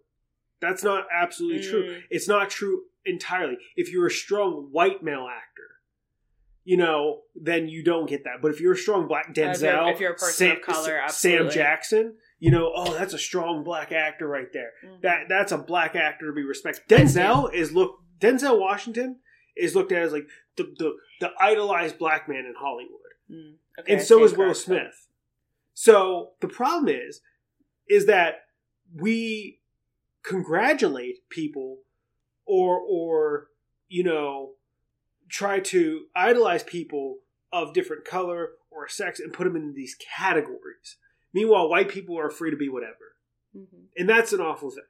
[0.61, 1.83] That's not absolutely true.
[1.83, 2.01] Mm.
[2.09, 3.57] It's not true entirely.
[3.75, 5.61] If you're a strong white male actor,
[6.65, 8.41] you know, then you don't get that.
[8.41, 11.49] But if you're a strong black Denzel, if you're a person of color, Sam.
[11.49, 14.71] Jackson, you know, oh, that's a strong black actor right there.
[14.85, 15.01] Mhm.
[15.01, 16.87] That that's a black actor to be respected.
[16.87, 17.99] Denzel is look.
[18.19, 19.19] Denzel Washington
[19.55, 22.99] is looked at as like the the, the idolized black man in Hollywood
[23.31, 23.55] Mm.
[23.79, 24.53] Okay, and so is Will.
[24.53, 25.07] Smith.
[25.73, 27.21] So the problem is,
[27.87, 28.45] is that
[28.95, 29.59] we
[30.23, 31.79] congratulate people,
[32.45, 33.47] or or
[33.87, 34.51] you know,
[35.29, 37.19] try to idolize people
[37.51, 40.97] of different color or sex and put them in these categories.
[41.33, 43.15] Meanwhile, white people are free to be whatever,
[43.55, 43.87] Mhm.
[43.97, 44.83] and that's an awful thing.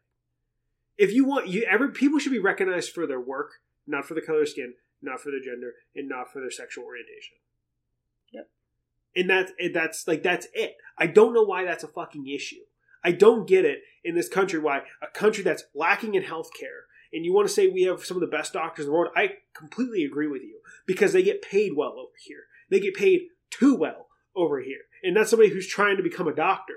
[0.98, 4.22] If you want, you every people should be recognized for their work, not for the
[4.22, 7.38] color of skin, not for their gender, and not for their sexual orientation
[8.32, 8.50] Yep.
[9.16, 10.76] and that's that's like that's it.
[10.98, 12.66] I don't know why that's a fucking issue.
[13.04, 17.26] I don't get it in this country why a country that's lacking in healthcare and
[17.26, 19.14] you want to say we have some of the best doctors in the world.
[19.16, 22.44] I completely agree with you because they get paid well over here.
[22.70, 26.36] They get paid too well over here, and that's somebody who's trying to become a
[26.36, 26.76] doctor.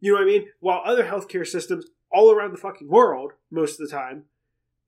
[0.00, 0.48] You know what I mean?
[0.60, 4.24] While other healthcare systems all around the fucking world, most of the time,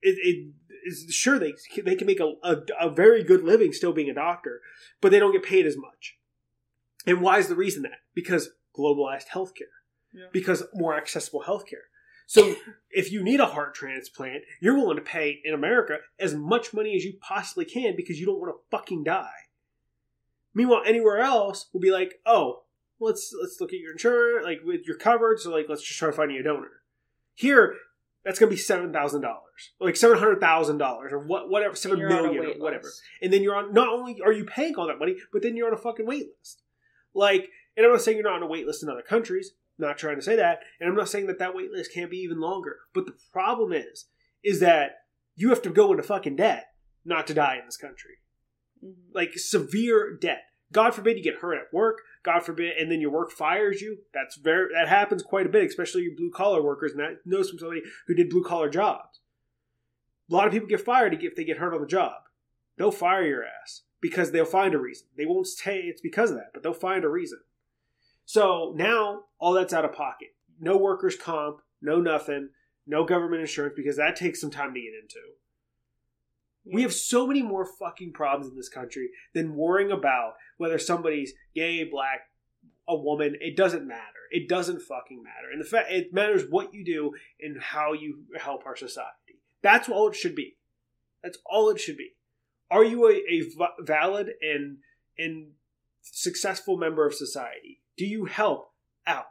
[0.03, 0.53] it, it
[0.87, 4.15] is sure they they can make a, a, a very good living still being a
[4.15, 4.61] doctor,
[5.01, 6.19] but they don't get paid as much.
[7.07, 8.01] And why is the reason that?
[8.15, 9.78] Because globalized healthcare,
[10.13, 10.27] Yeah.
[10.33, 11.87] because more accessible healthcare.
[12.27, 12.57] So
[12.91, 16.95] if you need a heart transplant, you're willing to pay in America as much money
[16.95, 19.31] as you possibly can because you don't want to fucking die.
[20.55, 22.65] Meanwhile, anywhere else will be like, oh,
[23.01, 25.41] let's let's look at your insurance, like with your coverage.
[25.41, 26.83] So like, let's just try to find you a donor.
[27.35, 27.75] Here,
[28.25, 31.99] that's gonna be seven thousand dollars, like seven hundred thousand dollars, or what, whatever, seven
[31.99, 32.85] You're on a million, or whatever.
[32.85, 33.01] list.
[33.23, 33.73] And then you're on.
[33.73, 36.27] Not only are you paying all that money, but then you're on a fucking wait
[36.39, 36.63] list.
[37.15, 39.53] Like, and I'm not saying you're not on a wait list in other countries.
[39.79, 42.19] Not trying to say that, and I'm not saying that that wait list can't be
[42.19, 42.79] even longer.
[42.93, 44.07] But the problem is,
[44.43, 44.97] is that
[45.37, 46.67] you have to go into fucking debt
[47.05, 48.17] not to die in this country
[48.85, 48.95] Mhm.
[49.13, 50.43] like severe debt.
[50.73, 52.03] God forbid you get hurt at work.
[52.23, 54.05] God forbid, and then your work fires you.
[54.13, 56.93] That's very that happens quite a bit, especially you blue collar workers.
[56.93, 59.21] And that knows from somebody who did blue collar jobs.
[60.31, 62.23] A lot of people get fired if they get hurt on the job.
[62.77, 65.09] They'll fire your ass because they'll find a reason.
[65.17, 67.41] They won't say it's because of that, but they'll find a reason.
[68.29, 70.35] So now all that's out of pocket.
[70.61, 72.51] No workers' comp, no nothing,
[72.87, 75.21] no government insurance because that takes some time to get into.
[76.71, 81.33] We have so many more fucking problems in this country than worrying about whether somebody's
[81.55, 82.29] gay, black,
[82.87, 83.35] a woman.
[83.41, 84.03] It doesn't matter.
[84.31, 85.51] It doesn't fucking matter.
[85.51, 89.41] And the fact it matters what you do and how you help our society.
[89.63, 90.59] That's all it should be.
[91.23, 92.11] That's all it should be.
[92.71, 94.81] Are you a, a valid and
[95.17, 95.53] and
[96.03, 97.81] successful member of society?
[97.99, 98.73] Do you help
[99.07, 99.27] out?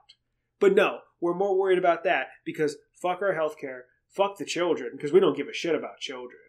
[0.59, 5.11] But no, we're more worried about that because fuck our healthcare, fuck the children, because
[5.11, 6.39] we don't give a shit about children.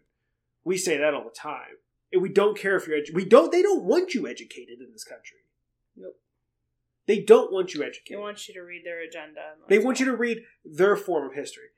[0.63, 1.77] We say that all the time.
[2.11, 4.91] And we don't care if you're edu- we don't they don't want you educated in
[4.91, 5.37] this country.
[5.95, 6.19] Nope.
[7.05, 8.17] They don't want you educated.
[8.17, 9.41] They want you to read their agenda.
[9.67, 11.69] They want you to read their form of history.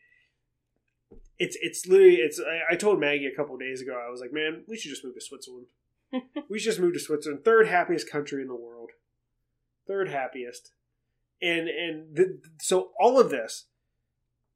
[1.37, 2.39] It's it's literally it's.
[2.39, 4.01] I, I told Maggie a couple days ago.
[4.05, 5.67] I was like, man, we should just move to Switzerland.
[6.49, 8.80] we should just move to Switzerland, third happiest country in the world,
[9.87, 10.71] third happiest,
[11.41, 13.65] and and the, so all of this,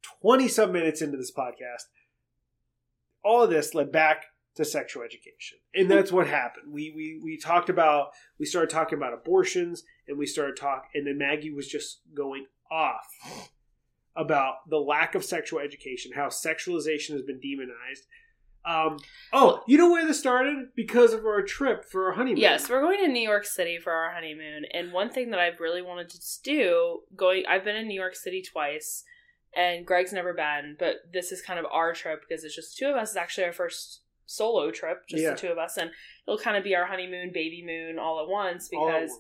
[0.02, 1.86] twenty some minutes into this podcast,
[3.24, 6.72] all of this led back to sexual education, and that's what happened.
[6.72, 8.10] We we we talked about
[8.40, 12.46] we started talking about abortions, and we started talk, and then Maggie was just going
[12.72, 13.52] off
[14.16, 18.06] about the lack of sexual education, how sexualization has been demonized.
[18.66, 18.98] Um,
[19.32, 20.70] oh, you know where this started?
[20.76, 22.38] Because of our trip for our honeymoon.
[22.38, 25.60] Yes, we're going to New York City for our honeymoon, and one thing that I've
[25.60, 29.04] really wanted to do going I've been in New York City twice,
[29.56, 32.88] and Greg's never been, but this is kind of our trip because it's just two
[32.88, 33.10] of us.
[33.10, 35.32] It's actually our first solo trip, just Yeah.
[35.32, 35.92] the two of us, and
[36.28, 39.12] it'll kind of be our honeymoon, baby moon all at once because.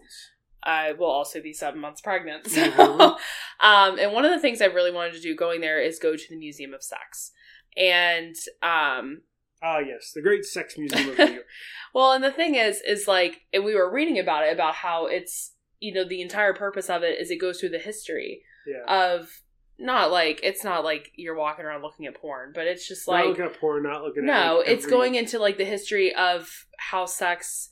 [0.68, 2.48] I will also be seven months pregnant.
[2.48, 3.20] So, Mhm.
[3.60, 6.16] um, and one of the things I really wanted to do going there is go
[6.16, 7.32] to the Museum of Sex,
[7.78, 9.22] and um,
[9.64, 11.46] Ah, yes, the Great Sex Museum of New York.
[11.94, 15.08] well, and the thing is, is like, and we were reading about it about how
[15.08, 19.12] it's you know the entire purpose of it is it goes through the history Yeah,
[19.12, 19.30] of
[19.78, 23.14] not like it's not like you're walking around looking at porn, but it's just not
[23.16, 25.66] like looking at porn, not looking at no, like, it's every- going into like the
[25.66, 27.72] history of how sex,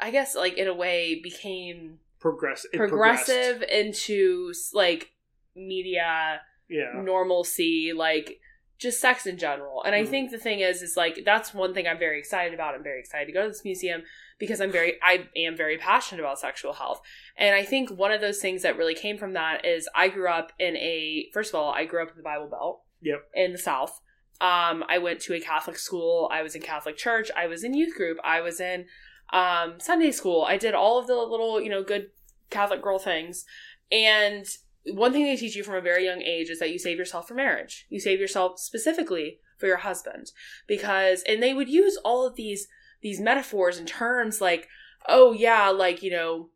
[0.00, 3.72] I guess, like in a way became progress progressive progressed.
[4.08, 5.10] into like
[5.56, 8.38] media Yeah, normalcy, like
[8.78, 9.82] just sex in general.
[9.84, 10.08] And I Mhm.
[10.08, 12.74] think the thing is, is like that's one thing I'm very excited about.
[12.74, 14.02] I'm very excited to go to this museum
[14.38, 17.00] because I'm very, I am very passionate about sexual health.
[17.36, 20.28] And I think one of those things that really came from that is I grew
[20.28, 22.82] up in a, first of all, I grew up in the Bible Belt.
[23.02, 23.30] Yep.
[23.34, 24.00] In the South.
[24.40, 26.28] Um, I went to a Catholic school.
[26.32, 27.30] I was in Catholic church.
[27.36, 28.18] I was in youth group.
[28.24, 28.86] I was in
[29.32, 30.42] um, Sunday school.
[30.42, 32.10] I did all of the little, you know, good
[32.50, 33.44] Catholic girl things.
[33.90, 34.46] And
[34.86, 37.28] one thing they teach you from a very young age is that you save yourself
[37.28, 37.86] for marriage.
[37.88, 40.32] You save yourself specifically for your husband
[40.66, 42.66] because and they would use all of these
[43.00, 44.68] these metaphors and terms like
[45.08, 46.48] oh yeah like you know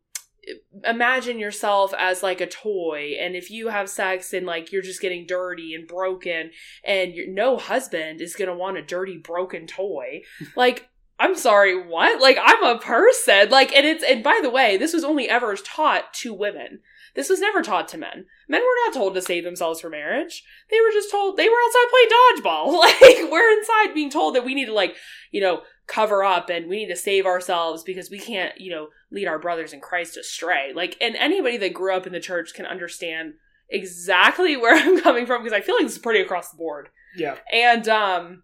[0.85, 5.01] imagine yourself as like a toy and if you have sex and like you're just
[5.01, 6.51] getting dirty and broken
[6.85, 10.21] and your no husband is going to want a dirty broken toy
[10.55, 12.21] like I'm sorry, what?
[12.21, 13.49] Like I'm a person.
[13.49, 16.81] Like and it's and by the way, this was only ever taught to women.
[17.17, 18.27] This was never taught to men.
[18.47, 20.43] Men were not told to save themselves for marriage.
[20.69, 22.79] They were just told they were outside playing dodgeball.
[23.01, 24.95] Like we're inside being told that we need to like,
[25.31, 28.89] you know, cover up and we need to save ourselves because we can't, you know,
[29.11, 30.73] lead our brothers in Christ astray.
[30.75, 33.33] Like and anybody that grew up in the church can understand
[33.67, 36.89] exactly where I'm coming from because I feel like this is pretty across the board.
[37.15, 38.43] yeah, And um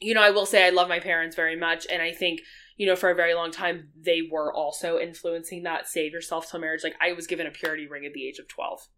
[0.00, 2.40] you know, I will say I love my parents very much and I think
[2.76, 6.60] you know, for a very long time, they were also influencing that save yourself till
[6.60, 6.82] marriage.
[6.82, 8.88] Like, I was given a purity ring at the age of 12.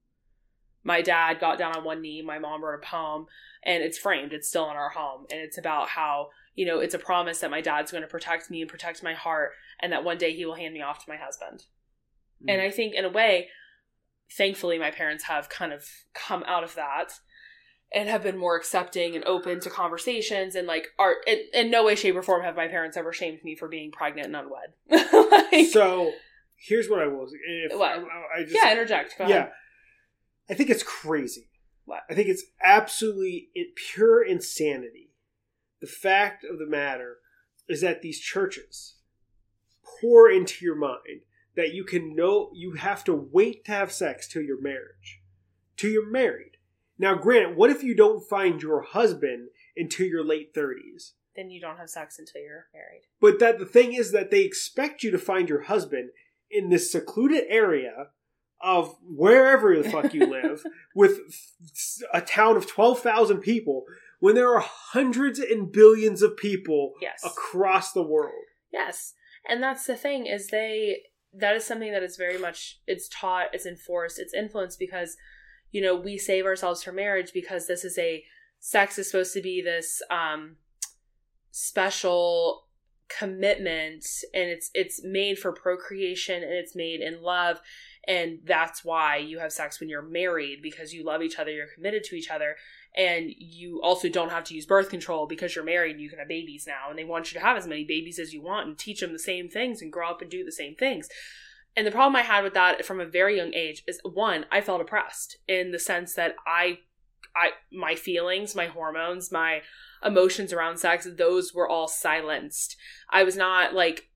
[0.86, 3.26] my dad got down on one knee, my mom wrote a poem,
[3.64, 4.32] and it's framed.
[4.32, 5.26] It's still in our home.
[5.32, 8.50] And it's about how, you know, it's a promise that my dad's going to protect
[8.50, 11.10] me and protect my heart, and that one day he will hand me off to
[11.10, 11.64] my husband.
[12.40, 12.52] Mm.
[12.52, 13.48] And I think, in a way,
[14.36, 15.84] thankfully, my parents have kind of
[16.14, 17.14] come out of that
[17.96, 21.84] and have been more accepting and open to conversations and like art in, in no
[21.84, 24.72] way shape or form have my parents ever shamed me for being pregnant and unwed
[25.52, 26.12] like, so
[26.68, 27.36] here's what I will say.
[27.64, 27.90] If What?
[27.90, 29.36] I, I just, yeah interject go yeah.
[29.36, 29.52] ahead
[30.48, 31.48] I think it's crazy.
[31.84, 32.02] What?
[32.10, 35.10] I think it's absolutely pure insanity.
[35.80, 37.16] The fact of the matter
[37.68, 38.96] is that these churches
[40.00, 41.22] pour into your mind
[41.56, 45.22] that you can know you have to wait to have sex till your marriage,
[45.76, 46.55] till you're married.
[46.98, 51.14] Now, granted, what if you don't find your husband until your late thirties?
[51.36, 54.40] then you don't have sex until you're married But that the thing is that they
[54.40, 56.08] expect you to find your husband
[56.50, 58.06] in this secluded area
[58.62, 61.18] of wherever the fuck you live with
[62.14, 63.84] a town of 12,000 people
[64.18, 68.32] when there are hundreds and billions of people yes across the world.
[68.72, 69.12] yes
[69.46, 71.02] and that's the thing is they
[71.34, 75.18] that is something that is very much it's taught it's enforced it's influenced because
[75.72, 78.24] you know we save ourselves for marriage because this is a
[78.60, 80.56] sex is supposed to be this um
[81.50, 82.66] special
[83.08, 87.60] commitment and it's it's made for procreation and it's made in love.
[88.08, 91.66] And that's why you have sex when you're married because you love each other you're
[91.66, 92.56] committed to each other
[92.96, 96.18] and you also don't have to use birth control because you're married and you can
[96.18, 96.88] have babies now.
[96.88, 99.12] And they want you to have as many babies as you want and teach them
[99.12, 101.08] the same things and grow up and do the same things
[101.76, 104.60] and the problem i had with that from a very young age is one i
[104.60, 106.78] felt oppressed in the sense that i
[107.34, 109.60] i my feelings my hormones my
[110.04, 112.76] emotions around sex those were all silenced.
[113.10, 114.08] I was not like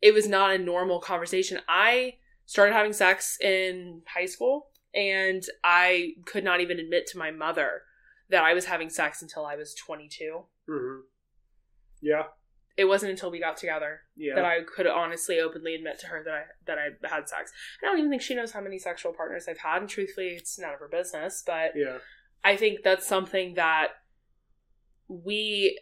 [0.00, 1.60] it was not a normal conversation.
[1.68, 2.14] I
[2.46, 7.82] started having sex in high school and i could not even admit to my mother
[8.30, 11.00] that i was having sex until i was 22 Mm-hmm.
[12.00, 12.24] Yeah,
[12.78, 14.34] it wasn't until we got together yeah.
[14.34, 17.52] that i could honestly openly admit to her that i that i had sex.
[17.82, 20.58] I don't even think she knows how many sexual partners i've had and truthfully it's
[20.58, 21.98] none of her business but yeah.
[22.44, 23.88] I think that's something that
[25.08, 25.78] we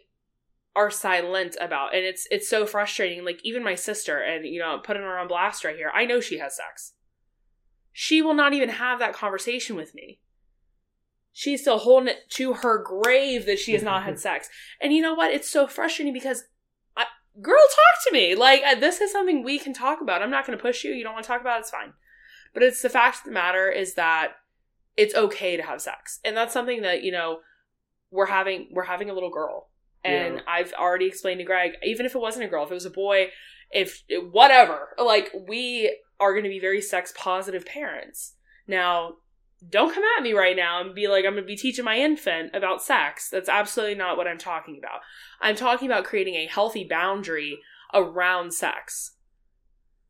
[0.75, 3.25] are silent about and it's it's so frustrating.
[3.25, 6.19] Like even my sister and you know putting her on blast right here i know
[6.19, 6.93] she has sex.
[7.91, 10.19] She will not even have that conversation with me.
[11.33, 14.49] She's still holding it to her grave that she has not had sex.
[14.81, 15.31] And you know what?
[15.31, 16.43] It's so frustrating because
[17.41, 18.35] girl talk to me.
[18.35, 20.21] Like this is something we can talk about.
[20.21, 20.91] I'm not going to push you.
[20.91, 21.93] You don't want to talk about it it's fine.
[22.53, 24.33] But it's the fact of the matter is that
[24.95, 26.19] it's okay to have sex.
[26.25, 27.39] And that's something that you know
[28.11, 29.69] we're having we're having a little girl.
[30.03, 30.41] And Yeah.
[30.47, 32.91] i've already explained to greg even if it wasn't a girl if it was a
[32.91, 33.29] boy
[33.71, 38.35] if whatever like we are going to be very sex positive parents.
[38.67, 39.15] Now
[39.69, 41.97] don't come at me right now and be like i'm going to be teaching my
[41.97, 44.99] infant about sex that's absolutely not what i'm talking about
[45.41, 47.59] i'm talking about creating a healthy boundary
[47.93, 49.13] around sex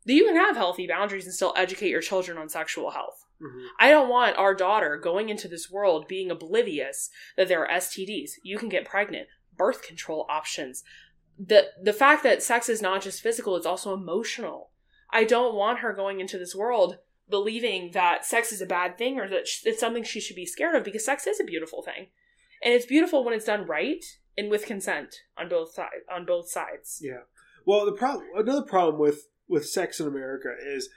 [0.05, 3.67] you can have healthy boundaries and still educate your children on sexual health Mhm.
[3.79, 8.31] I don't want our daughter going into this world being oblivious that there are STDs.
[8.43, 10.83] You can get pregnant, birth control options.
[11.37, 14.71] The the fact that sex is not just physical, it's also emotional.
[15.11, 16.97] I don't want her going into this world
[17.29, 20.75] believing that sex is a bad thing or that it's something she should be scared
[20.75, 22.07] of because sex is a beautiful thing.
[22.63, 24.03] And it's beautiful when it's done right
[24.37, 26.99] and with consent on both sides on both sides.
[27.01, 27.21] Yeah.
[27.65, 30.89] Well, the problem, another problem with with sex in America is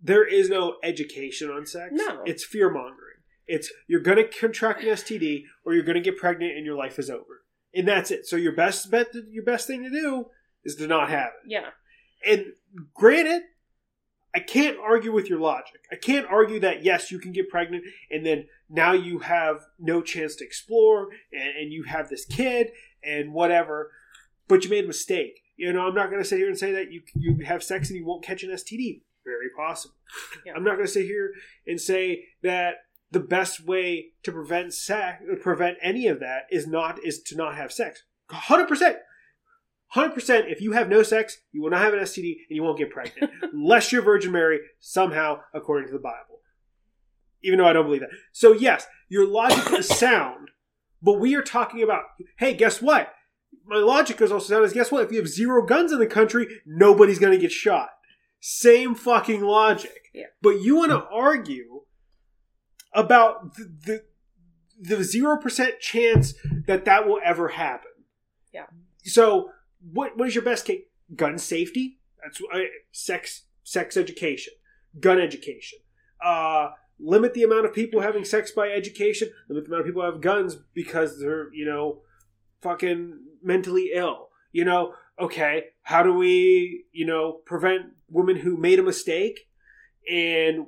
[0.00, 1.92] there is no education on sex.
[1.92, 2.22] No.
[2.24, 3.18] it's fear mongering.
[3.46, 6.76] It's you're going to contract an STD or you're going to get pregnant and your
[6.76, 8.26] life is over, and that's it.
[8.26, 10.26] So your best bet, your best thing to do
[10.64, 11.50] is to not have it.
[11.50, 11.70] Yeah.
[12.24, 12.46] And
[12.94, 13.42] granted,
[14.34, 15.80] I can't argue with your logic.
[15.90, 20.00] I can't argue that yes, you can get pregnant and then now you have no
[20.00, 22.70] chance to explore and, and you have this kid
[23.04, 23.90] and whatever,
[24.48, 25.40] but you made a mistake.
[25.56, 27.90] You know, I'm not going to sit here and say that you you have sex
[27.90, 29.02] and you won't catch an STD.
[29.24, 29.94] Very possible.
[30.44, 30.54] Yeah.
[30.56, 31.32] I'm not going to sit here
[31.66, 32.76] and say that
[33.12, 37.54] the best way to prevent sex, prevent any of that, is not is to not
[37.56, 38.02] have sex.
[38.30, 38.96] Hundred percent.
[39.92, 40.46] Hundred percent.
[40.48, 42.90] If you have no sex, you will not have an STD and you won't get
[42.90, 46.40] pregnant, unless you're Virgin Mary somehow, according to the Bible.
[47.42, 48.08] Even though I don't believe that.
[48.32, 50.48] So yes, your logic is sound,
[51.02, 52.04] but we are talking about.
[52.38, 53.12] Hey, guess what?
[53.66, 54.64] My logic is also sound.
[54.64, 55.04] Is guess what?
[55.04, 57.90] If you have zero guns in the country, nobody's going to get shot.
[58.40, 60.08] Same fucking logic.
[60.14, 60.24] Yeah.
[60.40, 61.82] But you want to argue
[62.94, 66.32] about the the the zero percent chance
[66.66, 67.90] that that will ever happen.
[68.54, 68.66] Yeah.
[69.04, 69.50] So
[69.90, 70.82] what what is your best case?
[71.14, 71.98] Gun safety.
[72.22, 72.58] That's uh,
[72.92, 74.54] sex sex education,
[74.98, 75.78] gun education,
[76.24, 80.04] uh, limit the amount of people having sex by education, limit the amount of people
[80.04, 82.02] have guns because they're, you know,
[82.60, 84.28] fucking mentally ill.
[84.52, 89.48] You know, okay, how do we, you know, prevent women who made a mistake
[90.10, 90.66] and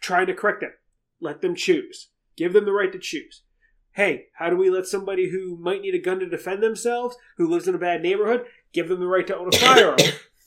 [0.00, 0.72] trying to correct them?
[1.20, 2.08] Let them choose.
[2.36, 3.42] Give them the right to choose.
[3.92, 7.48] Hey, how do we let somebody who might need a gun to defend themselves, who
[7.48, 9.98] lives in a bad neighborhood, give them the right to own a firearm,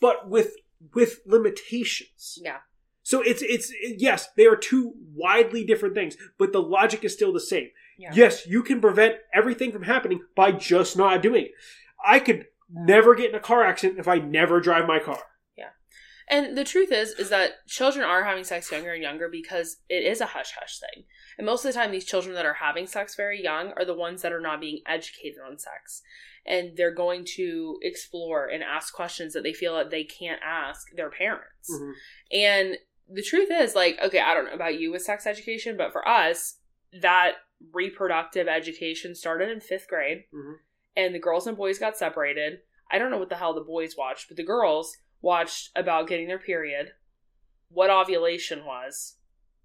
[0.01, 0.55] but with
[0.93, 2.39] with limitations.
[2.41, 2.57] Yeah.
[3.03, 7.31] So it's it's yes, they are two widely different things, but the logic is still
[7.31, 7.69] the same.
[7.97, 8.11] Yeah.
[8.13, 11.51] Yes, you can prevent everything from happening by just not doing it.
[12.03, 15.19] I could never get in a car accident if I never drive my car.
[16.28, 20.03] And the truth is, is that children are having sex younger and younger because it
[20.03, 21.03] is a hush hush thing.
[21.38, 23.93] And most of the time, these children that are having sex very young are the
[23.93, 26.01] ones that are not being educated on sex.
[26.45, 30.88] And they're going to explore and ask questions that they feel that they can't ask
[30.95, 31.71] their parents.
[31.71, 31.93] Mhm.
[32.32, 35.91] And the truth is, like, okay, I don't know about you with sex education, but
[35.91, 36.59] for us,
[37.01, 37.36] that
[37.71, 40.59] reproductive education started in fifth grade, Mhm.
[40.95, 42.61] and the girls and boys got separated.
[42.89, 46.28] I don't know what the hell the boys watched, but the girls watched about getting
[46.28, 46.91] their period,
[47.70, 49.16] what ovulation was,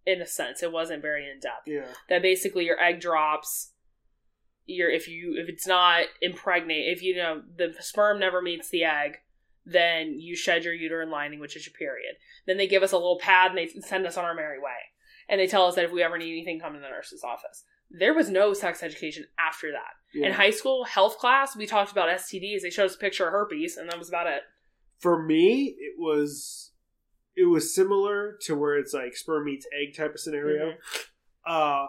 [0.07, 0.63] in a sense.
[0.63, 1.67] It wasn't very in depth.
[1.67, 1.87] Yeah.
[2.09, 3.73] That basically your egg drops.
[4.67, 8.85] Your if you if it's not impregnate, if you know the sperm never meets the
[8.85, 9.19] egg,
[9.67, 12.15] then you shed your uterine lining, which is your period.
[12.47, 14.71] Then they give us a little pad and they send us on our merry way.
[15.29, 17.65] And they tell us that if we ever need anything, come to the nurse's office.
[17.91, 19.95] There was no sex education after that.
[20.15, 20.29] yeah.
[20.29, 22.63] In high school health class, we talked about STDs.
[22.63, 24.43] They showed us a picture of herpes, and that was about it.
[25.01, 26.71] For me, it was
[27.37, 30.75] it was similar to where it's like sperm meets egg type of scenario.
[31.45, 31.87] Uh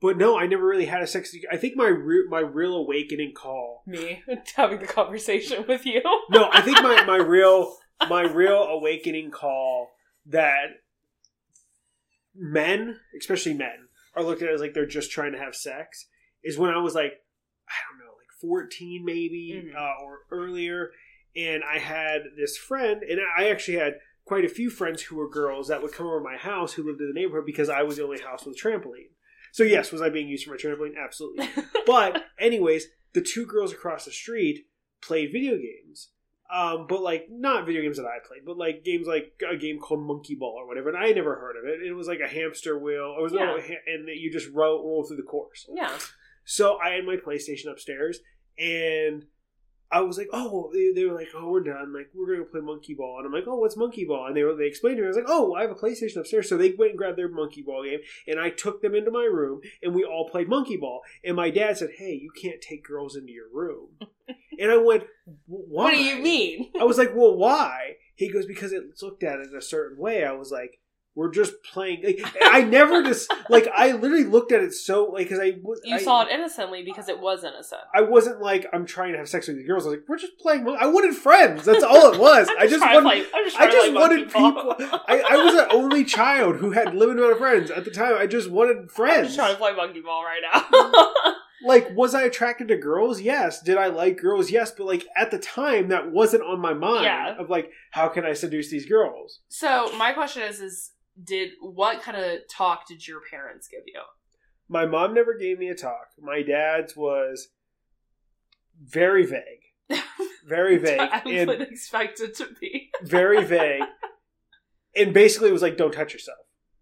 [0.00, 1.34] but no, I never really had a sex.
[1.52, 3.82] I think my re- my real awakening call.
[3.86, 4.22] Me
[4.56, 6.00] having the conversation with you.
[6.30, 7.76] No, I think my my real
[8.08, 9.90] my real awakening call
[10.26, 10.68] that
[12.34, 16.06] men, especially men, are looked at as like they're just trying to have sex
[16.42, 17.12] is when I was like,
[17.68, 19.76] I don't know, like 14 maybe Mhm.
[19.76, 20.92] uh, or earlier.
[21.36, 25.28] And I had this friend, and I actually had quite a few friends who were
[25.28, 27.82] girls that would come over to my house who lived in the neighborhood because I
[27.82, 29.10] was the only house with a trampoline.
[29.52, 30.94] So, yes, was I being used for my trampoline?
[31.02, 31.48] Absolutely.
[31.86, 34.66] But, anyways, the two girls across the street
[35.02, 36.10] played video games.
[36.52, 39.78] Um, but like not video games that I played, but like games like a game
[39.78, 41.86] called Monkey Ball or whatever, and I had never heard of it.
[41.86, 43.14] It was like a hamster wheel.
[43.16, 43.56] It was Yeah.
[43.86, 45.68] and you just roll roll through the course.
[45.72, 45.96] yeah.
[46.44, 48.18] So I had my PlayStation upstairs,
[48.58, 49.26] and
[49.92, 51.92] I was like, "Oh," they, they were like, "Oh, we're done.
[51.92, 54.44] Like, we're gonna play Monkey Ball." And I'm like, "Oh, what's Monkey Ball?" And they
[54.44, 55.06] were they explained to me.
[55.06, 57.28] I was like, "Oh, I have a PlayStation upstairs." So they went and grabbed their
[57.28, 60.76] Monkey Ball game, and I took them into my room, and we all played Monkey
[60.76, 61.00] Ball.
[61.24, 63.88] And my dad said, "Hey, you can't take girls into your room."
[64.58, 65.04] and I went,
[65.46, 66.70] "Why?" What do you mean?
[66.80, 70.24] I was like, "Well, why?" He goes, "Because it looked at it a certain way."
[70.24, 70.79] I was like.
[71.16, 72.02] We're just playing.
[72.04, 73.68] Like, I never just like.
[73.74, 75.80] I literally looked at it so like because I was.
[75.84, 77.80] You I, saw it innocently because it was innocent.
[77.94, 79.84] I wasn't like I'm trying to have sex with these girls.
[79.84, 80.66] I was like, we're just playing.
[80.78, 81.64] I wanted friends.
[81.64, 82.48] That's all it was.
[82.58, 83.02] I'm just wanted.
[83.02, 84.52] play- just I just wanted ball.
[84.52, 85.00] people.
[85.08, 88.14] I, I was an only child who had limited amount of friends at the time.
[88.16, 89.18] I just wanted friends.
[89.18, 91.34] I'm just trying to play monkey ball right now.
[91.62, 93.20] Like, was I attracted to girls?
[93.20, 93.60] Yes.
[93.60, 94.50] Did I like girls?
[94.50, 94.70] Yes.
[94.70, 97.04] But like at the time, that wasn't on my mind.
[97.04, 97.36] Yeah.
[97.38, 99.40] Of like, how can I seduce these girls?
[99.48, 100.92] so my question is: is
[101.22, 104.00] did what kind of talk did your parents give you?
[104.68, 106.08] My mom never gave me a talk.
[106.20, 107.48] My dad's was
[108.82, 109.98] very vague,
[110.46, 112.90] very vague, I would expect it to be.
[113.02, 113.82] very vague,
[114.96, 116.38] and basically it was like, "Don't touch yourself."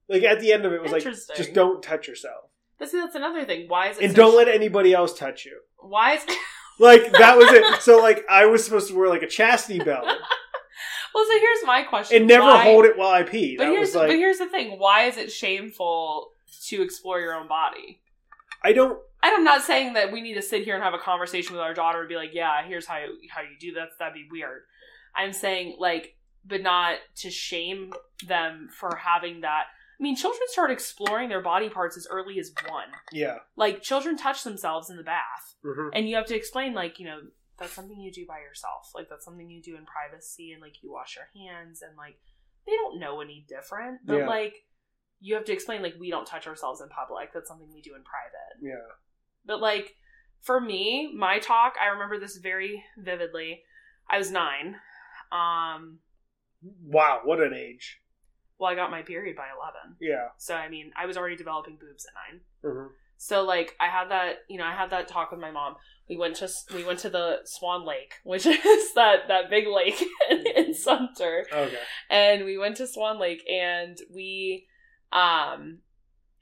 [0.08, 2.98] Like at the end of it, it was like, "Just don't touch yourself, But see,
[2.98, 3.66] that's another thing.
[3.68, 4.04] Why is it?
[4.04, 6.26] and so don't sh- let anybody else touch you." Why is?
[6.78, 7.80] Like that was it.
[7.80, 10.06] So like I was supposed to wear like a chastity belt
[11.14, 12.16] well, so here's my question.
[12.18, 13.56] and never Why- hold it while I pee.
[13.56, 14.78] But That here's like but here's the thing.
[14.78, 16.30] Why is it shameful
[16.66, 18.00] to explore your own body?
[18.62, 18.98] I don't.
[19.22, 21.62] And I'm not saying that we need to sit here and have a conversation with
[21.62, 23.88] our daughter and be like, yeah, here's how you, how you do that.
[23.98, 24.62] That'd be weird.
[25.16, 26.14] I'm saying like,
[26.46, 27.92] but not to shame
[28.26, 29.64] them for having that.
[29.98, 32.86] I mean, children start exploring their body parts as early as one.
[33.12, 33.38] Yeah.
[33.56, 37.06] Like children touch themselves in the bath, hmm and you have to explain like, you
[37.06, 37.18] know,
[37.58, 38.90] that's something you do by yourself.
[38.94, 42.18] Like that's something you do in privacy, and like you wash your hands, and like
[42.66, 44.00] they don't know any different.
[44.06, 44.26] But Yeah.
[44.28, 44.54] like
[45.20, 47.32] you have to explain like we don't touch ourselves in public.
[47.32, 48.62] That's something we do in private.
[48.62, 48.94] Yeah.
[49.44, 49.96] But like
[50.42, 53.62] for me, my talk, I remember this very vividly.
[54.08, 54.76] I was nine.
[55.32, 55.98] Um,
[56.82, 57.20] Wow.
[57.24, 58.00] What an age.
[58.58, 59.96] well, I got my period by eleven.
[60.00, 60.28] Yeah.
[60.38, 62.40] So I mean, I was already developing boobs at nine.
[62.62, 62.86] hmm
[63.18, 65.74] So like, I had that, you know, I had that talk with my mom.
[66.08, 70.02] We went to we went to the Swan Lake, which is that that big lake
[70.30, 71.76] in, in Sumter, Okay.
[72.08, 74.66] and we went to Swan Lake, and we
[75.12, 75.80] Um,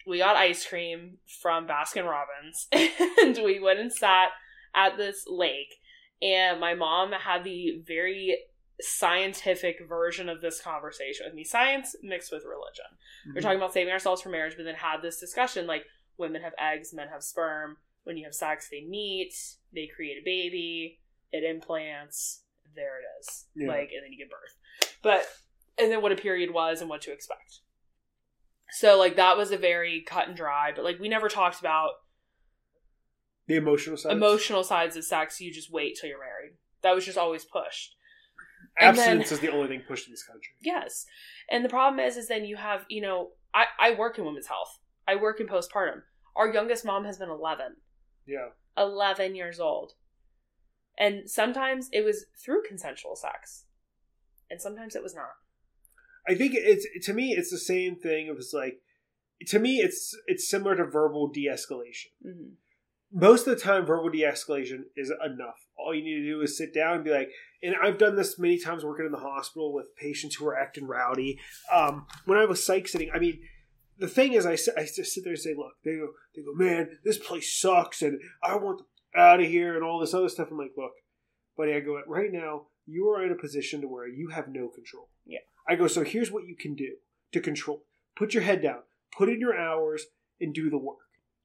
[0.06, 4.28] we got ice cream from Baskin Robbins, and we went and sat
[4.72, 5.74] at this lake.
[6.22, 8.38] And my mom had the very
[8.80, 12.84] scientific version of this conversation with me science mixed with religion.
[13.26, 13.34] Mm-hmm.
[13.34, 15.84] We're talking about saving ourselves for marriage, but then had this discussion like
[16.18, 17.76] women have eggs, men have sperm.
[18.04, 19.34] When you have sex, they meet,
[19.74, 21.00] they create a baby,
[21.32, 22.42] it implants,
[22.76, 23.46] there it is.
[23.56, 23.68] Yeah.
[23.68, 24.94] Like, and then you give birth.
[25.02, 25.26] But,
[25.76, 27.60] and then what a period was and what to expect.
[28.70, 31.90] So, like, that was a very cut and dry, but like, we never talked about
[33.48, 34.12] the emotional side.
[34.12, 35.40] emotional sides of sex.
[35.40, 36.56] You just wait till you're married.
[36.82, 37.96] That was just always pushed.
[38.78, 40.52] and then- is the only thing pushed in this country.
[40.60, 41.06] Yes.
[41.50, 44.48] And the problem is, is then you have, you know, I, I work in women's
[44.48, 44.78] health.
[45.06, 46.02] I work in postpartum.
[46.34, 47.76] Our youngest mom has been 11.
[48.26, 48.48] Yeah.
[48.76, 49.92] 11 years old.
[50.98, 53.64] And sometimes it was through consensual sex.
[54.50, 55.36] And sometimes it was not.
[56.28, 58.26] I think it's to me it's the same thing.
[58.26, 58.80] It was like
[59.46, 62.10] to me it's it's similar to verbal de-escalation.
[62.22, 62.54] hmm
[63.12, 65.66] Most of the time, verbal de-escalation is enough.
[65.76, 67.30] All you need to do is sit down and be like,
[67.62, 70.86] and I've done this many times working in the hospital with patients who are acting
[70.86, 71.38] rowdy.
[71.72, 73.40] Um, when I was psych sitting, I mean,
[73.98, 76.52] the thing is, I, I just sit there and say, look, they go, they go,
[76.54, 78.82] man, this place sucks, and I want
[79.16, 80.48] out of here, and all this other stuff.
[80.50, 80.92] I'm like, look,
[81.56, 84.68] buddy, I go, right now, you are in a position to where you have no
[84.68, 85.08] control.
[85.24, 85.38] Yeah.
[85.68, 86.96] I go, so here's what you can do
[87.32, 87.84] to control.
[88.16, 88.80] Put your head down,
[89.16, 90.04] put in your hours,
[90.40, 90.98] and do the work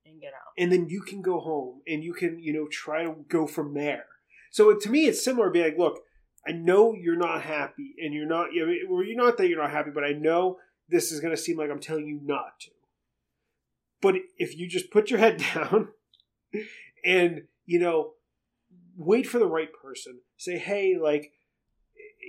[0.06, 0.52] And get out.
[0.58, 3.74] and then you can go home and you can you know try to go from
[3.74, 4.04] there
[4.52, 6.02] so to me it's similar being like look
[6.46, 9.62] i know you're not happy and you're not you know, well, you're not that you're
[9.62, 10.58] not happy but i know
[10.92, 12.72] this is going to seem like i'm telling you not to.
[14.02, 15.90] But if you just put your head down
[17.06, 18.14] and you know
[18.98, 20.20] wait for the right person.
[20.38, 21.32] Say hey like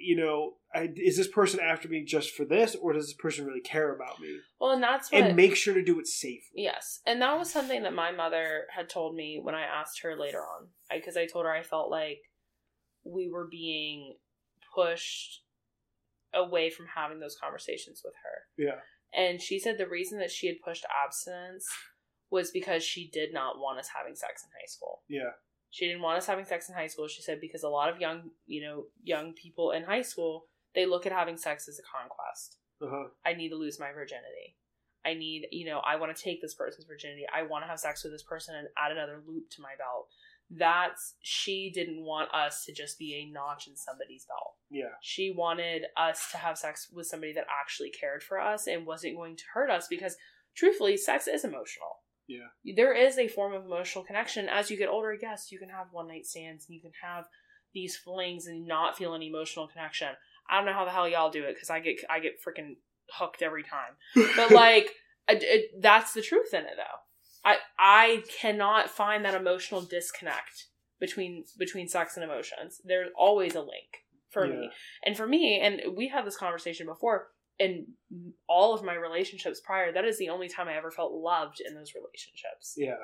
[0.03, 3.45] you know I, is this person after me just for this or does this person
[3.45, 4.39] really care about me?
[4.59, 5.23] Well, and that's what.
[5.23, 6.63] and make sure to do it safely.
[6.63, 10.17] Yes, and that was something that my mother had told me when I asked her
[10.17, 12.21] later on, because I, told her I felt like
[13.05, 14.15] we were being
[14.75, 15.43] pushed
[16.35, 18.63] away from having those conversations with her.
[18.65, 18.81] yeah
[19.13, 21.67] And she said the reason that she had pushed abstinence
[22.31, 25.03] was because she did not want us having sex in high school.
[25.09, 25.33] yeah
[25.71, 27.09] She didn't want us having sex in high school.
[27.09, 30.87] She said because a lot of young, you know, young people in high school, they
[30.87, 32.59] look at having sex as a conquest.
[32.81, 34.57] uh-huh I need to lose my virginity.
[35.05, 37.25] I need, you know, I want to take this person's virginity.
[37.35, 40.07] I want to have sex with this person and add another loop to my belt.
[40.51, 44.55] That's she didn't want us to just be a notch in somebody's belt.
[44.73, 48.87] Yeah She wanted us to have sex with somebody that actually cared for us and
[48.87, 50.17] wasn't going to hurt us because
[50.55, 52.01] truthfully, sex is emotional.
[52.29, 52.75] Yeah.
[52.77, 54.49] There is a form of emotional connection.
[54.49, 57.27] As you get older, yes, you can have one night stands and you can have
[57.75, 60.09] these flings and not feel any emotional connection.
[60.49, 62.77] I don't know how the hell y'all do it because I get I get freaking
[63.19, 63.97] hooked every time.
[64.37, 64.91] But like,
[65.29, 67.51] it, it, that's the truth in it, though.
[67.51, 70.67] I I cannot find that emotional disconnect
[71.01, 72.81] between between sex and emotions.
[72.85, 74.71] There's always a link for me,
[75.05, 77.29] and for me, and we had this conversation before.
[77.59, 77.87] In
[78.49, 81.75] all of my relationships prior, that is the only time I ever felt loved in
[81.75, 82.75] those relationships.
[82.77, 82.97] Yeah.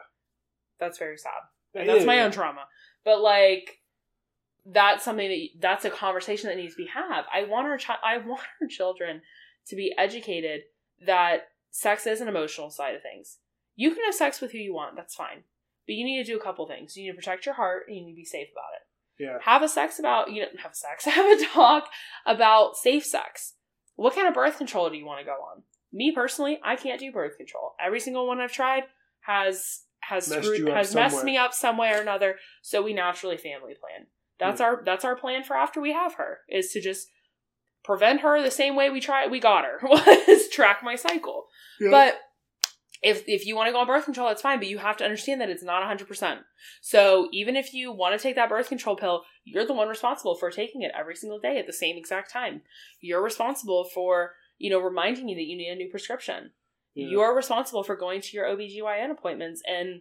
[0.80, 1.32] That's very sad.
[1.74, 2.24] Yeah, And that's my yeah.
[2.24, 2.64] own trauma.
[3.04, 3.78] But like
[4.66, 7.22] that's something that that's a conversation that needs to be had.
[7.32, 9.22] I want our child I want our children
[9.68, 10.62] to be educated
[11.06, 13.38] that sex is an emotional side of things.
[13.76, 15.44] You can have sex with who you want, that's fine.
[15.86, 16.96] But you need to do a couple things.
[16.96, 18.87] You need to protect your heart and you need to be safe about it.
[19.18, 19.38] Yeah.
[19.42, 21.88] Have a sex about you know have sex, have a talk
[22.26, 23.54] about safe sex.
[23.96, 25.62] What kind of birth control do you want to go on?
[25.92, 27.74] Me personally, I can't do birth control.
[27.84, 28.84] Every single one I've tried
[29.20, 32.36] has has Messed screwed has messed me up some way or another.
[32.62, 34.06] So we naturally family plan.
[34.38, 34.66] That's Yeah.
[34.66, 37.08] our that's our plan for after we have her is to just
[37.84, 41.46] prevent her the same way we try we got her was track my cycle.
[41.80, 41.90] Yeah.
[41.90, 42.20] But
[43.02, 44.58] if if you want to go on birth control, that's fine.
[44.58, 46.40] But you have to understand that it's not hundred percent.
[46.80, 50.34] So even if you want to take that birth control pill, you're the one responsible
[50.34, 52.62] for taking it every single day at the same exact time.
[53.00, 56.50] You're responsible for you know reminding you that you need a new prescription.
[56.94, 57.08] Yeah.
[57.08, 60.00] You're responsible for going to your OBGYN appointments and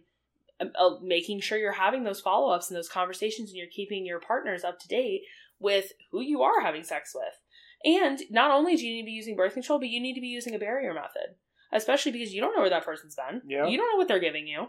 [0.60, 4.04] um, uh, making sure you're having those follow ups and those conversations and you're keeping
[4.04, 5.22] your partners up to date
[5.60, 7.38] with who you are having sex with.
[7.84, 10.20] And not only do you need to be using birth control, but you need to
[10.20, 11.36] be using a barrier method,
[11.72, 13.42] especially because you don't know where that person's been.
[13.46, 13.66] Yeah.
[13.66, 14.68] You don't know what they're giving you.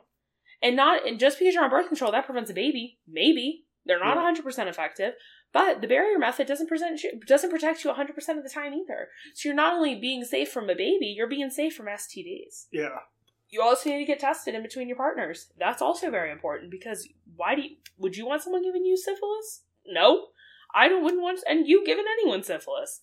[0.61, 2.99] And not and just because you're on birth control, that prevents a baby.
[3.07, 3.65] Maybe.
[3.85, 4.41] They're not Yeah.
[4.43, 5.13] 100% effective.
[5.51, 9.09] But the barrier method doesn't present you, doesn't protect you 100% of the time either.
[9.33, 12.67] So you're not only being safe from a baby, you're being safe from STDs.
[12.71, 12.99] Yeah.
[13.49, 15.51] You also need to get tested in between your partners.
[15.57, 19.63] That's also very important because why do you, would you want someone giving you syphilis?
[19.87, 20.27] No,
[20.75, 23.01] I don't wouldn't want and you giving anyone syphilis.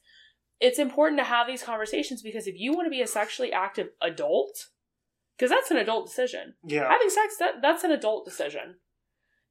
[0.61, 3.89] It's important to have these conversations because if you want to be a sexually active
[4.01, 4.69] adult,
[5.37, 6.55] because that's an adult decision.
[6.65, 6.89] Yeah.
[6.91, 8.77] Having sex, that, that's an adult decision.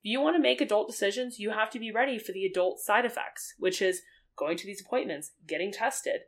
[0.03, 2.79] If you want to make adult decisions, you have to be ready for the adult
[2.79, 4.01] side effects, which is
[4.35, 6.21] going to these appointments, getting tested,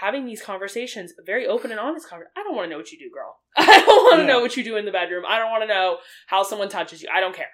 [0.00, 2.32] having these conversations, very open and honest conversations.
[2.36, 3.36] I don't want to know what you do, girl.
[3.56, 4.26] I don't want to Yeah.
[4.28, 5.24] know what you do in the bedroom.
[5.28, 7.08] I don't want to know how someone touches you.
[7.12, 7.50] I don't care.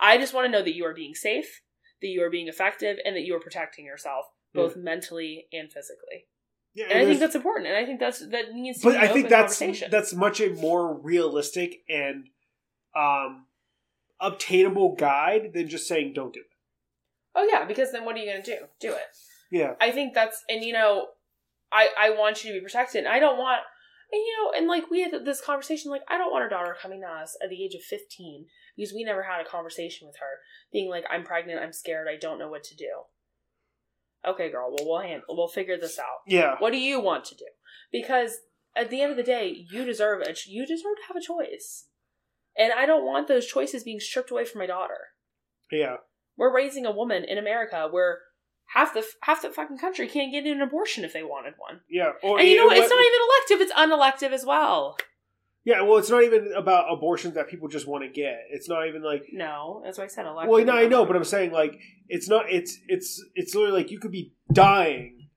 [0.00, 1.62] I just want to know that you are being safe,
[2.02, 6.26] that you are being effective, and that you are protecting yourself, both mentally and physically.
[6.74, 7.66] yeah And I think that's important.
[7.68, 9.58] And I think that's that needs to but I think that's
[9.90, 12.28] that's much a more realistic and
[12.96, 13.46] um
[14.20, 16.46] obtainable guide than just saying don't do it.
[17.34, 18.58] oh yeah, because then what are you going to do?
[18.80, 19.06] Do it.
[19.50, 19.74] Yeah.
[19.80, 21.08] I think that's and you know,
[21.72, 23.04] I I want you to be protected.
[23.04, 23.60] And I don't want
[24.10, 26.74] and you know, and like we had this conversation, like I don't want our daughter
[26.80, 28.46] coming to us at the age of fifteen
[28.76, 30.38] because we never had a conversation with her,
[30.72, 32.90] being like, I'm pregnant, I'm scared, I don't know what to do.
[34.26, 36.22] Okay, girl, well we'll handle we'll figure this out.
[36.26, 36.56] Yeah.
[36.58, 37.46] What do you want to do?
[37.92, 38.38] Because
[38.76, 40.46] at the end of the day, you deserve it.
[40.46, 41.86] you deserve to have a choice.
[42.56, 44.98] And I don't want those choices being stripped away from my daughter.
[45.70, 45.96] Yeah.
[46.36, 48.18] We're raising a woman in America where
[48.74, 51.80] half the half the fucking country can't get an abortion if they wanted one.
[51.88, 52.12] Yeah.
[52.22, 52.76] Or And you know what?
[52.76, 54.96] It's not even elective; it's unelective as well.
[55.64, 58.44] Yeah, well, it's not even about abortions that people just want to get.
[58.50, 60.50] It's not even like No, that's why I said elective.
[60.50, 61.78] Well, no, I know, but I'm saying like
[62.08, 62.46] it's not.
[62.50, 65.28] It's it's it's literally like you could be dying,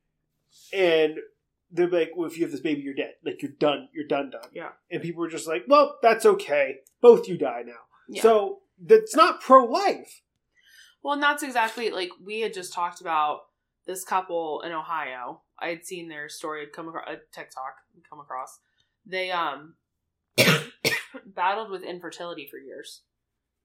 [0.71, 1.15] and
[1.71, 3.13] they're like, "Well, if you have this baby, you're dead.
[3.25, 3.89] Like you're done.
[3.93, 4.69] You're done, done." Yeah.
[4.89, 6.77] And people are just like, "Well, that's okay.
[7.01, 7.73] Both you die now."
[8.07, 8.21] Yeah.
[8.21, 10.21] So that's not pro life.
[11.03, 13.41] Well, and that's exactly like we had just talked about
[13.85, 15.41] this couple in Ohio.
[15.59, 17.75] I had seen their story had come across a TikTok
[18.09, 18.59] come across.
[19.05, 19.75] They um
[21.25, 23.01] battled with infertility for years.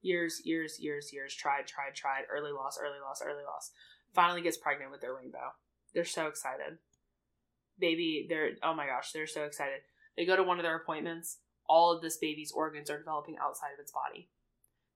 [0.01, 1.33] Years, years, years, years.
[1.33, 2.23] Tried, tried, tried.
[2.31, 3.71] Early loss, early loss, early loss.
[4.13, 5.53] Finally gets pregnant with their rainbow.
[5.93, 6.77] They're so excited.
[7.79, 9.81] Baby, they're oh my gosh, they're so excited.
[10.15, 11.39] They go to one of their appointments.
[11.67, 14.29] All of this baby's organs are developing outside of its body.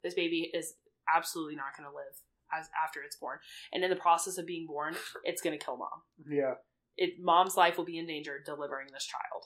[0.03, 0.74] This baby is
[1.13, 2.22] absolutely not going to live
[2.53, 3.39] as after it's born.
[3.72, 6.01] And in the process of being born, it's going to kill mom.
[6.30, 6.55] Yeah.
[6.97, 9.45] It mom's life will be in danger delivering this child.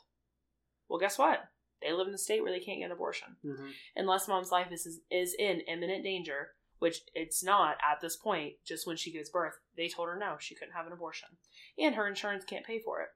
[0.90, 1.40] Well, guess what?
[1.86, 4.72] They live in a state where they can't get an abortion hmm unless mom's life
[4.72, 8.54] is is in imminent danger, which it's not at this point.
[8.66, 11.30] Just when she gives birth, they told her no, she couldn't have an abortion,
[11.78, 13.10] and her insurance can't pay for it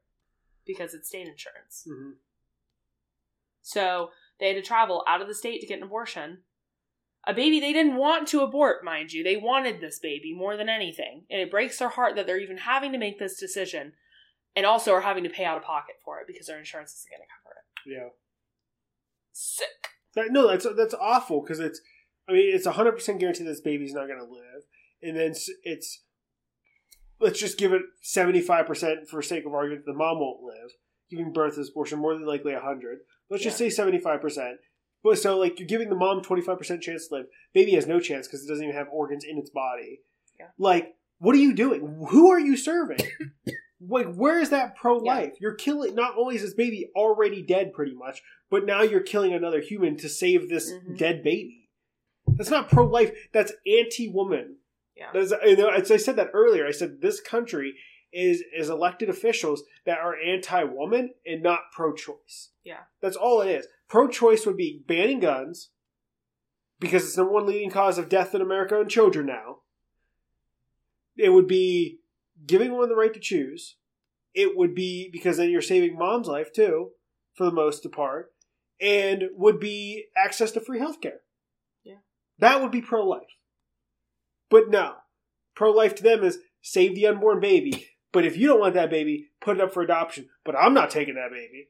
[0.65, 1.85] because it's state insurance.
[1.87, 2.11] hmm
[3.61, 6.39] So they had to travel out of the state to get an abortion.
[7.27, 9.23] A baby they didn't want to abort, mind you.
[9.23, 11.25] They wanted this baby more than anything.
[11.29, 13.93] And it breaks their heart that they're even having to make this decision
[14.55, 17.09] and also are having to pay out of pocket for it because their insurance isn't
[17.11, 17.93] going to cover it.
[17.93, 18.09] Yeah.
[19.31, 19.67] Sick.
[20.15, 21.81] That, no, that's that's awful because it's.
[22.27, 24.63] I mean, it's hundred percent guaranteed this baby's not going to live,
[25.01, 26.03] and then it's, it's.
[27.19, 29.85] Let's just give it seventy five percent for sake of argument.
[29.85, 30.71] The mom won't live,
[31.09, 32.99] giving birth to this abortion more than likely hundred.
[33.29, 34.57] Let's just say seventy five percent.
[35.03, 37.25] But so like you're giving the mom twenty five percent chance to live.
[37.53, 39.99] Baby has no chance because it doesn't even have organs in its body.
[40.39, 40.47] Yeah.
[40.57, 42.05] Like, what are you doing?
[42.09, 42.99] Who are you serving?
[43.81, 45.33] like, where is that pro life?
[45.39, 45.95] You're killing.
[45.95, 49.95] Not only is this baby already dead, pretty much, but now you're killing another human
[49.97, 50.97] to save this Mhm.
[50.97, 51.69] dead baby.
[52.27, 53.11] That's not pro life.
[53.31, 54.57] That's anti woman.
[54.95, 55.11] Yeah.
[55.13, 57.75] That's, you know, as I said that earlier, I said this country
[58.11, 62.49] is is elected officials that are anti woman and not pro choice.
[62.63, 62.81] Yeah.
[63.01, 63.67] That's all it is.
[63.87, 65.69] Pro choice would be banning guns
[66.79, 69.59] because it's the one leading cause of death in America and children now.
[71.17, 71.99] It would be
[72.45, 73.75] giving women the right to choose.
[74.33, 76.91] It would be because then you're saving mom's life too,
[77.33, 78.31] for the most part,
[78.79, 81.19] and would be access to free healthcare.
[81.83, 81.95] Yeah.
[82.37, 83.23] That would be pro life.
[84.49, 84.95] But no.
[85.55, 87.87] Pro life to them is save the unborn baby.
[88.11, 90.29] But if you don't want that baby, put it up for adoption.
[90.43, 91.69] But I'm not taking that baby.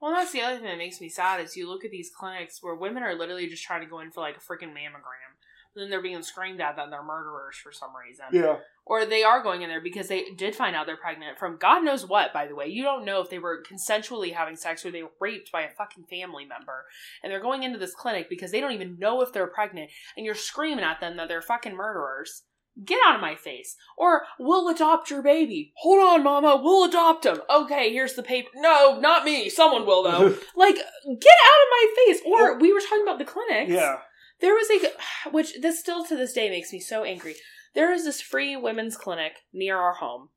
[0.00, 2.62] Well, that's the other thing that makes me sad is you look at these clinics
[2.62, 5.38] where women are literally just trying to go in for like a freaking mammogram.
[5.74, 8.26] But then they're being screamed at that they're murderers for some reason.
[8.32, 8.56] Yeah.
[8.84, 11.84] Or they are going in there because they did find out they're pregnant from God
[11.84, 12.66] knows what, by the way.
[12.66, 15.70] You don't know if they were consensually having sex or they were raped by a
[15.70, 16.84] fucking family member.
[17.22, 19.90] And they're going into this clinic because they don't even know if they're pregnant.
[20.16, 22.42] And you're screaming at them that they're fucking murderers.
[22.84, 23.76] Get out of my face.
[23.98, 25.74] Or, we'll adopt your baby.
[25.76, 26.58] Hold on, mama.
[26.60, 27.40] We'll adopt him.
[27.50, 28.48] Okay, here's the paper.
[28.54, 29.50] No, not me.
[29.50, 30.34] Someone will, though.
[30.56, 32.20] like, get out of my face.
[32.24, 33.70] Or, we were talking about the clinics.
[33.70, 33.98] yeah.
[34.40, 37.36] There was a, which this still to this day makes me so angry.
[37.74, 40.28] There is this free women's clinic near our home,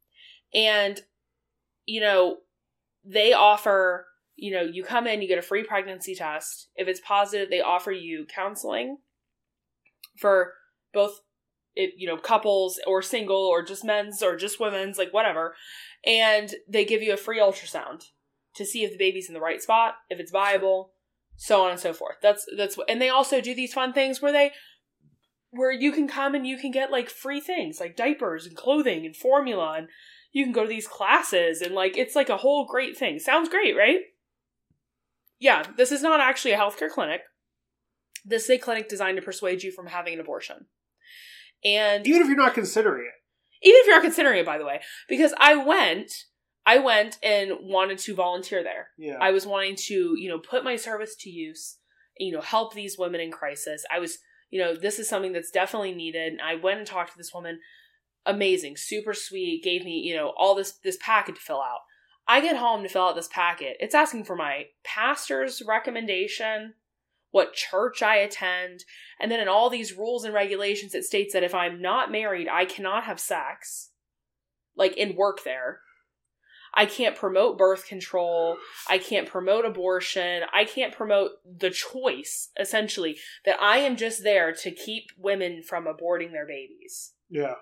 [0.54, 1.02] and
[1.86, 2.38] you know,
[3.04, 6.70] they offer, you know, you come in, you get a free pregnancy test.
[6.76, 8.98] If it's positive, they offer you counseling
[10.18, 10.54] for
[10.94, 11.22] both,
[11.76, 15.56] it, you know, couples or single or just men's or just women's, like whatever.
[16.06, 18.06] and they give you a free ultrasound
[18.56, 20.94] to see if the baby's in the right spot, if it's viable,
[21.36, 22.16] so on and so forth.
[22.22, 24.52] That's that's and they also do these fun things where they
[25.56, 29.06] where you can come and you can get like free things like diapers and clothing
[29.06, 29.88] and formula and
[30.32, 33.20] you can go to these classes and like it's like a whole great thing.
[33.20, 34.00] Sounds great, right?
[35.40, 37.22] Yeah, this is not actually a healthcare clinic.
[38.24, 40.66] This is a clinic designed to persuade you from having an abortion.
[41.64, 43.68] And Even if you're not considering it.
[43.68, 46.12] even if you're not considering it, by the way, because I went,
[46.66, 48.88] I went and wanted to volunteer there.
[48.98, 49.18] Yeah.
[49.22, 51.78] I was wanting to, you know, put my service to use,
[52.18, 53.84] you know, help these women in crisis.
[53.92, 54.18] I was,
[54.56, 56.32] you know, this is something that's definitely needed.
[56.32, 57.60] And I went and talked to this woman,
[58.26, 61.80] amazing, super sweet, gave me, you know, all this this packet to fill out.
[62.26, 63.76] I get home to fill out this packet.
[63.82, 66.76] It's asking for my pastor's recommendation,
[67.32, 68.86] what church I attend,
[69.20, 72.48] and then in all these rules and regulations, it states that if I'm not married,
[72.48, 73.90] I cannot have sex,
[74.78, 75.82] like in work there.
[76.76, 78.58] I can't promote birth control.
[78.90, 80.44] I can't promote abortion.
[80.54, 85.86] I can't promote the choice, essentially, that I am just there to keep women from
[85.86, 87.14] aborting their babies.
[87.30, 87.56] yeah.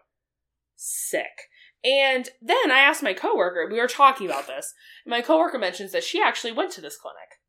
[0.76, 1.49] Sick.
[1.84, 4.74] And then I asked my coworker, we were talking about this,
[5.05, 7.39] and my coworker mentions that she actually went to this clinic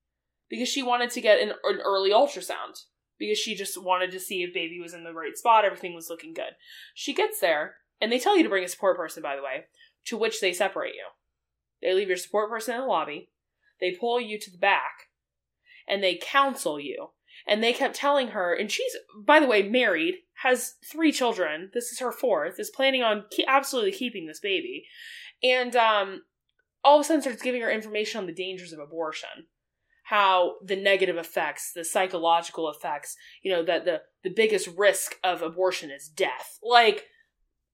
[0.49, 2.83] because she wanted to get an, an early ultrasound
[3.19, 6.11] because she just wanted to see if baby was in the right spot, everything was
[6.11, 6.55] looking good.
[6.95, 9.65] She gets there, and they tell you to bring a support person, by the way,
[10.07, 11.07] to which they separate you.
[11.85, 13.31] They leave your support person in the lobby,
[13.81, 15.11] they pull you to the back,
[15.87, 17.11] and they counsel you.
[17.47, 21.71] And they kept telling her, and she's, by the way, married, has three children.
[21.75, 24.87] This is her fourth, is planning on ke- absolutely keeping this baby.
[25.43, 26.23] And um,
[26.83, 29.29] all of a sudden starts giving her information on the dangers of abortion.
[30.05, 35.43] How the negative effects, the psychological effects, you know, that the, the biggest risk of
[35.43, 36.59] abortion is death.
[36.63, 37.05] Like,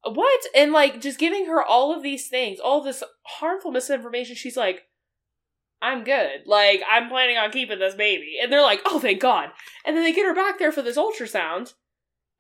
[0.03, 0.41] what?
[0.55, 4.37] And like, just giving her all of these things, all this harmful misinformation.
[4.37, 4.83] She's like,
[5.83, 6.43] I'm good.
[6.47, 8.37] Like, I'm planning on keeping this baby.
[8.43, 9.51] And they're like, oh, thank God.
[9.85, 11.75] And then they get her back there for this ultrasound.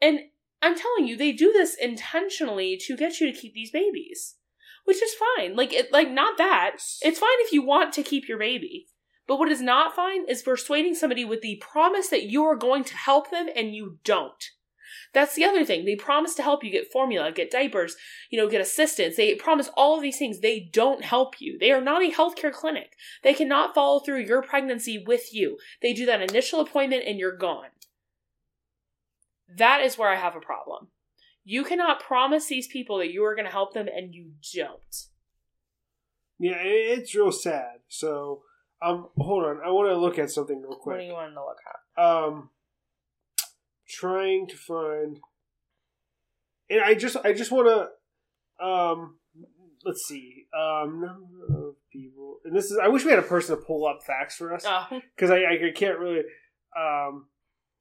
[0.01, 0.21] And
[0.63, 4.37] I'm telling you, they do this intentionally to get you to keep these babies.
[4.85, 5.57] Which is fine.
[5.57, 6.77] Like, it, like, not that.
[7.03, 8.87] It's fine if you want to keep your baby.
[9.27, 12.85] But what is not fine is persuading somebody with the promise that you are going
[12.85, 14.43] to help them and you don't.
[15.13, 15.85] That's the other thing.
[15.85, 17.97] They promise to help you get formula, get diapers,
[18.31, 19.17] you know, get assistance.
[19.17, 20.41] They promise all of these things.
[20.41, 21.59] They don't help you.
[21.59, 22.93] They are not a healthcare clinic.
[23.25, 25.59] They cannot follow through your pregnancy with you.
[25.83, 27.71] They do that initial appointment and you're gone.
[29.57, 30.89] That is where I have a problem.
[31.45, 35.07] You cannot promise these people that you are going to help them and you don't.
[36.39, 37.81] Yeah, it's real sad.
[37.89, 38.43] So,
[38.81, 39.61] um, hold on.
[39.65, 40.95] I want to look at something real quick.
[40.95, 41.81] What do you want to look at?
[42.01, 42.51] um
[43.91, 45.21] trying to find
[46.69, 49.17] and i just i just want to um
[49.85, 53.57] let's see um number of people and this is i wish we had a person
[53.57, 54.87] to pull up facts for us Oh,
[55.17, 56.23] because I, I can't really
[56.77, 57.27] um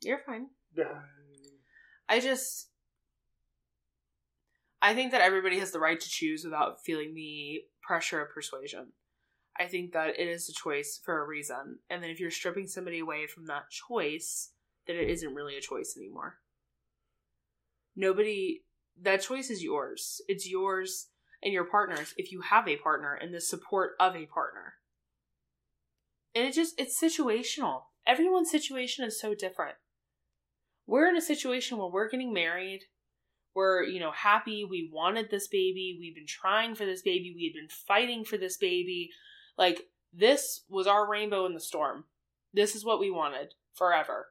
[0.01, 0.47] you're fine.
[2.07, 2.69] I just
[4.81, 8.93] I think that everybody has the right to choose without feeling the pressure of persuasion.
[9.59, 11.79] I think that it is a choice for a reason.
[11.89, 14.51] And then if you're stripping somebody away from that choice,
[14.89, 16.39] then it isn't really a choice anymore.
[17.95, 18.63] Nobody
[19.01, 20.21] that choice is yours.
[20.27, 21.07] It's yours
[21.41, 24.73] and your partner's if you have a partner and the support of a partner.
[26.35, 27.83] And it just it's situational.
[28.05, 29.75] Everyone's situation is so different
[30.89, 32.81] we're in a situation where we're getting married.
[33.53, 34.65] We're, you know, happy.
[34.67, 35.97] We wanted this baby.
[35.99, 37.31] We've been trying for this baby.
[37.35, 39.11] We had been fighting for this baby.
[39.55, 42.05] Like, this was our rainbow in the storm.
[42.53, 44.29] This is what we wanted forever.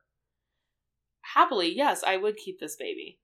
[1.35, 3.19] Happily, yes, I would keep this baby.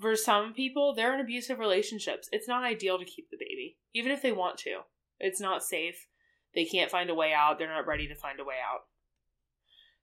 [0.00, 2.28] For some people, they're in abusive relationships.
[2.32, 4.80] It's not ideal to keep the baby, even if they want to.
[5.18, 6.06] It's not safe.
[6.54, 7.58] They can't find a way out.
[7.58, 8.82] They're not ready to find a way out.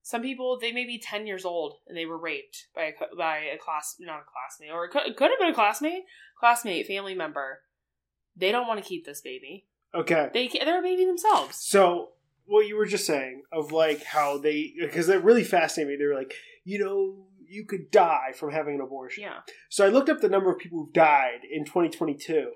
[0.01, 3.37] Some people they may be ten years old and they were raped by a by
[3.39, 6.03] a class not a classmate or it could, it could have been a classmate,
[6.39, 7.59] classmate, family member.
[8.35, 9.67] They don't want to keep this baby.
[9.93, 11.57] okay They they're a baby themselves.
[11.57, 12.11] so
[12.45, 16.07] what you were just saying of like how they because that really fascinated me they
[16.07, 16.33] were like
[16.69, 19.39] you know you could die from having an abortion Yeah,
[19.69, 22.51] so i looked up the number of people who've died in 2022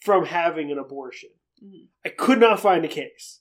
[0.00, 1.30] from having an abortion
[1.64, 1.86] Mhm.
[2.04, 3.40] I could not find a case.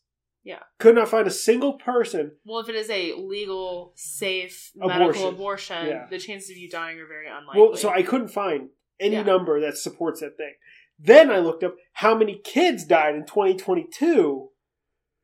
[0.51, 0.63] Yeah.
[0.79, 2.23] Could not find a single person.
[2.45, 4.99] Well, if it is a legal, safe Abortion.
[4.99, 6.07] medical abortion, Yeah.
[6.09, 7.61] the chances of you dying are very unlikely.
[7.61, 8.69] Well, so I couldn't find
[9.01, 9.23] any Yeah.
[9.23, 10.53] number that supports that thing.
[10.97, 14.51] Then I looked up how many kids died in 2022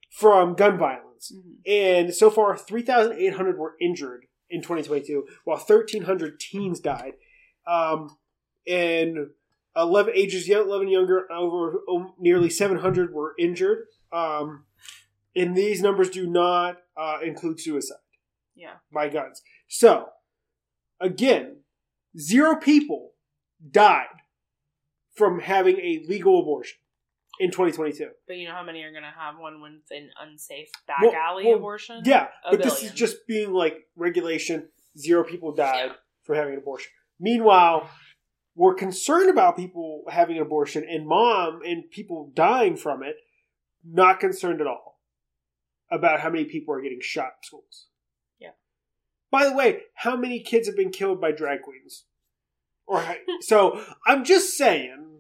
[0.10, 1.32] from gun violence.
[1.34, 1.62] Mhm.
[1.66, 7.14] And so far, 3,800 were injured in 2022, while 1,300 teens died.
[7.66, 8.18] Um,
[8.68, 9.28] and
[9.76, 13.86] 11 ages young, 11 younger, over um, nearly 700 were injured.
[14.12, 14.66] Um,
[15.36, 17.98] and these numbers do not uh, include suicide
[18.56, 18.74] Yeah.
[18.92, 19.42] by guns.
[19.68, 20.10] So,
[21.00, 21.62] again,
[22.20, 23.14] zero people
[23.70, 24.08] died
[25.16, 26.80] from having a legal abortion
[27.40, 28.10] in 2022.
[28.28, 31.02] But you know how many are going to have one when it's an unsafe back
[31.02, 32.02] Well- alley well, abortion?
[32.06, 34.70] Yeah, A but this is just being like regulation.
[34.98, 35.96] Zero people died Yeah.
[36.24, 36.92] for having an abortion.
[37.20, 37.90] Meanwhile,
[38.56, 43.16] we're concerned about people having an abortion and mom and people dying from it.
[43.84, 45.00] Not concerned at all
[45.90, 47.88] about how many people are getting shot in schools.
[48.40, 48.52] Yeah.
[49.32, 52.06] By the way, how many kids have been killed by drag queens?
[52.86, 53.04] Or
[53.42, 55.11] so I'm just saying.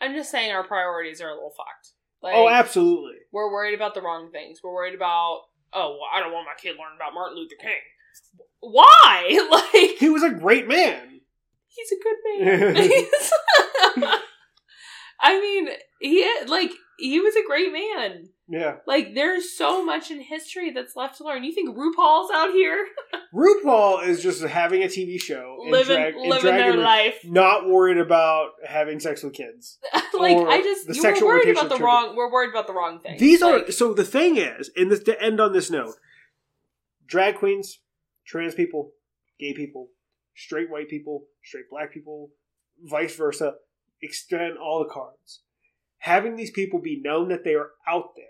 [0.00, 1.92] I'm just saying our priorities are a little fucked.
[2.22, 3.16] Oh, like, oh, absolutely.
[3.32, 4.60] we're worried about the wrong things.
[4.62, 5.42] We're worried about,
[5.72, 7.80] oh, well, I don't want my kid learning about Martin Luther King.
[8.60, 9.46] Why?
[9.50, 11.20] Like, He was a great man.
[11.68, 12.76] he's a good man.
[15.20, 15.68] I mean,
[16.00, 18.28] he like he was a great man.
[18.48, 18.76] Yeah.
[18.86, 21.42] Like, there's so much in history that's left to learn.
[21.42, 22.86] You think RuPaul's out here
[23.34, 27.18] RuPaul is just having a TV show and living drag- living their life?
[27.24, 29.78] not worried about having sex with kids.
[30.18, 32.14] like, I just the you sexual were worried about the wrong.
[32.16, 33.18] We're worried about the wrong thing.
[33.18, 35.94] These are so the thing is, and this to end on this note,
[37.06, 37.80] drag queens,
[38.26, 38.92] trans people,
[39.38, 39.88] gay people,
[40.34, 42.30] straight white people, straight black people,
[42.82, 43.54] vice versa,
[44.00, 45.42] extend all the cards.
[46.00, 48.26] Having these people be known that they are out there,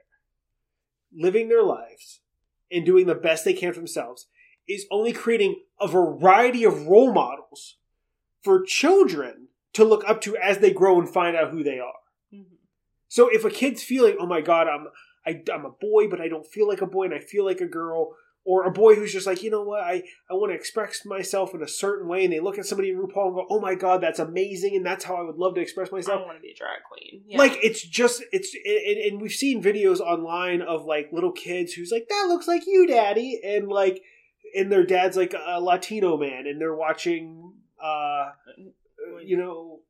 [1.16, 2.20] living their lives,
[2.70, 4.26] and doing the best they can for themselves
[4.68, 7.76] is only creating a variety of role models
[8.42, 12.00] for children to look up to as they grow and find out who they are.
[12.32, 12.58] mhm.
[13.08, 14.88] So if a kid's feeling, oh my god, I'm
[15.26, 17.60] I, I'm a boy, but I don't feel like a boy, and I feel like
[17.60, 18.14] a girl,
[18.46, 21.52] or a boy who's just like, you know what, I I want to express myself
[21.52, 23.74] in a certain way, and they look at somebody in RuPaul and go, oh my
[23.74, 26.20] god, that's amazing, and that's how I would love to express myself.
[26.20, 27.22] don't want to be a drag queen.
[27.26, 27.38] Yeah.
[27.38, 31.90] Like it's just it's and, and we've seen videos online of like little kids who's
[31.90, 34.02] like that looks like you, daddy, and like
[34.54, 38.30] and their dad's like a Latino man, and they're watching, uh,
[39.24, 39.80] you know,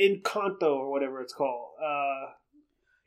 [0.00, 1.70] Encanto or whatever it's called.
[1.84, 2.32] Uh,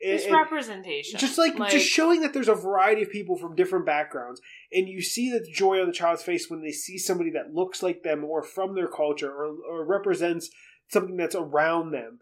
[0.00, 1.18] It's and- representation.
[1.18, 4.40] just like, just showing that there's a variety of people from different backgrounds
[4.72, 7.82] and you see the joy on the child's face when they see somebody that looks
[7.82, 10.50] like them or from their culture or, or represents
[10.88, 12.20] something that's around them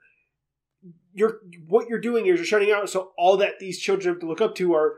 [1.12, 4.26] you're what you're doing is you're shutting out so all that these children have to
[4.26, 4.94] look up to are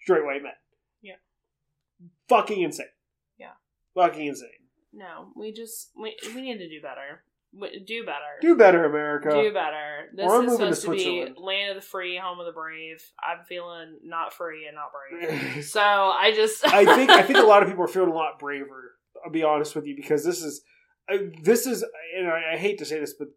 [0.00, 0.52] straight white men
[1.00, 1.14] Yeah.
[2.28, 2.86] fucking insane
[3.38, 3.52] Yeah.
[3.94, 4.50] fucking insane
[4.94, 7.24] no, we just we, we need to do better.
[7.86, 8.40] Do better.
[8.40, 10.08] do better america Do better.
[10.14, 12.52] This I'm is moving to supposed to be land of the free, home of the
[12.52, 13.02] brave.
[13.22, 15.64] I'm feeling not free and not brave.
[15.64, 18.38] So I just I think I think a lot of people are feeling a lot
[18.38, 18.92] braver.
[19.24, 20.62] I'll be honest with you because this is
[21.08, 21.84] I, this is
[22.16, 23.28] and I, I hate to say this, but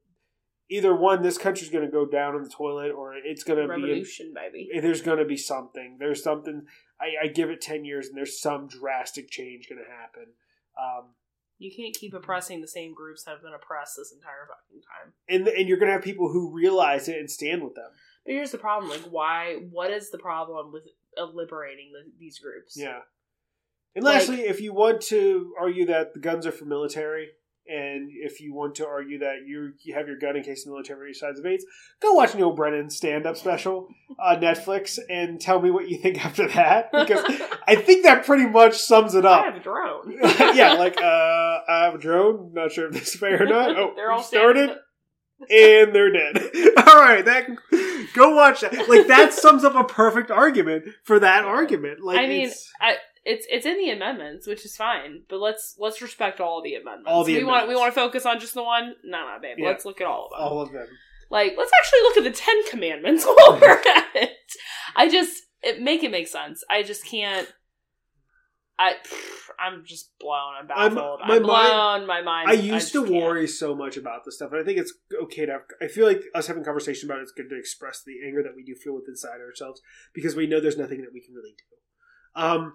[0.70, 3.66] either one, this country's going to go down in the toilet, or it's going to
[3.66, 4.70] be revolution, baby.
[4.82, 5.98] there's going to be something.
[6.00, 6.64] There's something.
[7.00, 10.34] I, I give it ten years, and there's some drastic change going to happen.
[10.80, 11.10] Um,
[11.58, 12.24] You can't keep mm-hmm.
[12.24, 15.14] oppressing the same groups that have been oppressed this entire fucking time.
[15.30, 17.90] and and you're going to have people who realize it and stand with them.
[18.26, 19.56] But here's the problem: like, why?
[19.72, 20.84] What is the problem with
[21.34, 22.76] liberating the, these groups?
[22.78, 23.00] Yeah.
[23.96, 27.30] And Like- lastly, if you want to argue that the guns are for military,
[27.68, 30.70] and if you want to argue that you you have your gun in case the
[30.72, 31.66] military decides of AIDS,
[32.02, 33.88] go watch Neal Brennan's stand up special
[34.20, 36.92] on Netflix and tell me what you think after that.
[36.92, 37.24] Because
[37.68, 39.42] I think that pretty much sums it up.
[39.42, 40.18] I have a drone.
[40.56, 41.04] yeah, like uh,
[41.68, 42.52] I have a drone.
[42.54, 43.78] Not sure if this is fair or not.
[43.78, 44.72] Oh, They're all started
[45.50, 46.38] and they're dead.
[46.88, 47.48] all right, that
[48.14, 48.88] go watch that.
[48.88, 52.00] Like that sums up a perfect argument for that argument.
[52.02, 52.96] Like I mean, it's- I,
[53.26, 55.24] it's it's in the amendments, which is fine.
[55.28, 57.10] But let's let's respect all the amendments.
[57.10, 58.94] All the we want we want to focus on just the one.
[59.04, 59.58] No, no, babe.
[59.58, 59.68] Yeah.
[59.68, 60.40] Let's look at all of them.
[60.48, 60.88] all of them.
[61.32, 64.30] Like, let's actually look at the Ten Commandments while we're at it.
[64.96, 66.64] I just it, make it make sense.
[66.70, 67.52] I just can't.
[68.78, 70.54] I pff, I'm just blown.
[70.62, 71.22] I'm I'm- baffled.
[71.24, 72.06] I'm, my blown.
[72.06, 72.50] my mind.
[72.50, 73.24] I used to just can't.
[73.24, 75.54] worry so much about this stuff, and I think it's okay to.
[75.54, 78.44] Have, I feel like us having conversation about it is good to express the anger
[78.44, 79.82] that we do feel with inside ourselves
[80.14, 82.42] because we know there's nothing that we can really do.
[82.42, 82.74] Um,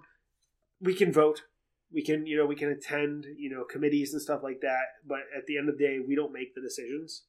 [0.81, 1.43] we can vote,
[1.91, 5.19] we can you know we can attend you know committees and stuff like that, but
[5.37, 7.23] at the end of the day, we don't make the decisions.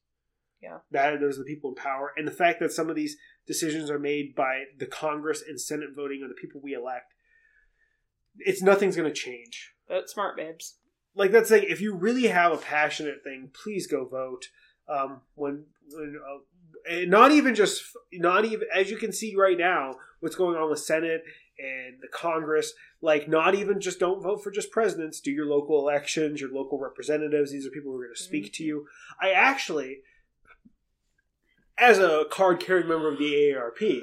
[0.61, 0.77] Yeah.
[0.91, 3.89] that those are the people in power, and the fact that some of these decisions
[3.89, 7.13] are made by the Congress and Senate voting or the people we elect,
[8.37, 10.77] it's nothing's going to change But smart babes.
[11.15, 14.45] like that's like if you really have a passionate thing, please go vote.
[14.87, 16.39] Um, when, when uh,
[16.89, 17.83] and not even just
[18.13, 21.23] not even as you can see right now, what's going on with Senate
[21.59, 22.73] and the Congress.
[23.03, 25.19] Like not even just don't vote for just presidents.
[25.19, 27.51] Do your local elections, your local representatives.
[27.51, 28.87] These are people who are going to speak to you.
[29.21, 29.97] I actually
[31.77, 34.01] as a card carrying member of the AARP,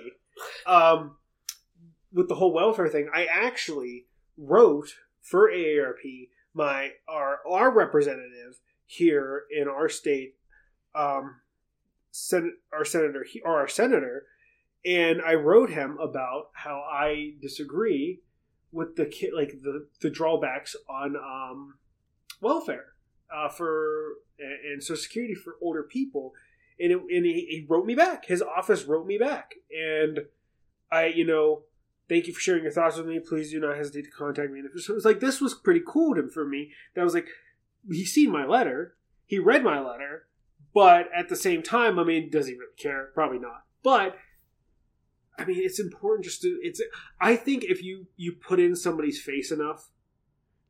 [0.67, 1.17] um,
[2.13, 9.45] with the whole welfare thing, I actually wrote for AARP my our our representative here
[9.51, 10.35] in our state,
[10.95, 11.37] um,
[12.11, 14.27] sen- our senator or our senator,
[14.85, 18.21] and I wrote him about how I disagree
[18.73, 21.75] with the ki- like the the drawbacks on um,
[22.41, 22.95] welfare
[23.35, 26.33] uh, for and, Social Security for older people,
[26.79, 28.27] and it, and he, he wrote me back.
[28.27, 30.21] His office wrote me back, and
[30.91, 31.63] I you know
[32.09, 33.21] thank you for sharing your thoughts with me.
[33.21, 34.59] Please do not hesitate to contact me.
[34.59, 36.73] And it was, it was like this was pretty cool to, for me.
[36.95, 37.29] That was like
[37.89, 38.97] he seen my letter,
[39.27, 40.27] he read my letter,
[40.75, 43.11] but at the same time, I mean, does he really care?
[43.15, 43.65] Probably not.
[43.83, 44.17] But
[45.41, 46.59] I mean, it's important just to.
[46.63, 46.81] It's.
[47.21, 49.91] I think if you you put in somebody's face enough,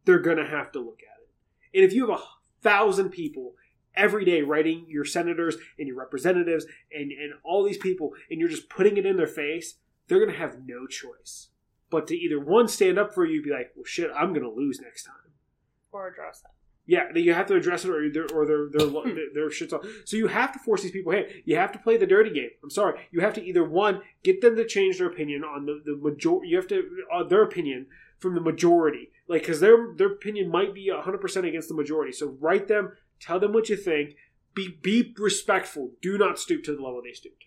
[0.04, 1.78] they're gonna have to look at it.
[1.78, 2.22] And if you have a
[2.62, 3.54] thousand people
[3.94, 8.48] every day writing your senators and your representatives and and all these people, and you're
[8.48, 9.74] just putting it in their face,
[10.06, 11.48] they're gonna have no choice
[11.90, 14.80] but to either one stand up for you, be like, well, shit, I'm gonna lose
[14.80, 15.14] next time.
[15.92, 16.50] Or address it.
[16.90, 18.90] Yeah, you have to address it, or they're, or their their
[19.32, 19.86] their shit's off.
[20.04, 21.12] So you have to force these people.
[21.12, 22.50] Hey, you have to play the dirty game.
[22.64, 22.98] I'm sorry.
[23.12, 26.44] You have to either one get them to change their opinion on the the major.
[26.44, 26.82] You have to
[27.14, 27.86] uh, their opinion
[28.18, 32.10] from the majority, like because their their opinion might be 100 percent against the majority.
[32.10, 34.16] So write them, tell them what you think.
[34.52, 35.92] Be be respectful.
[36.02, 37.46] Do not stoop to the level they stoop to.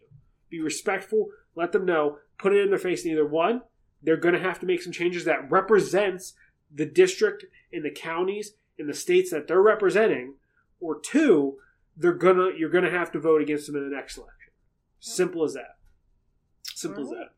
[0.50, 1.32] Be respectful.
[1.54, 2.20] Let them know.
[2.38, 3.04] Put it in their face.
[3.04, 3.64] And either one,
[4.02, 6.32] they're going to have to make some changes that represents
[6.74, 10.36] the district and the counties in the states that they're representing,
[10.80, 11.58] or two,
[11.96, 14.52] they're gonna you're gonna have to vote against them in the next election.
[15.00, 15.78] Simple as that.
[16.76, 17.30] Simple as that.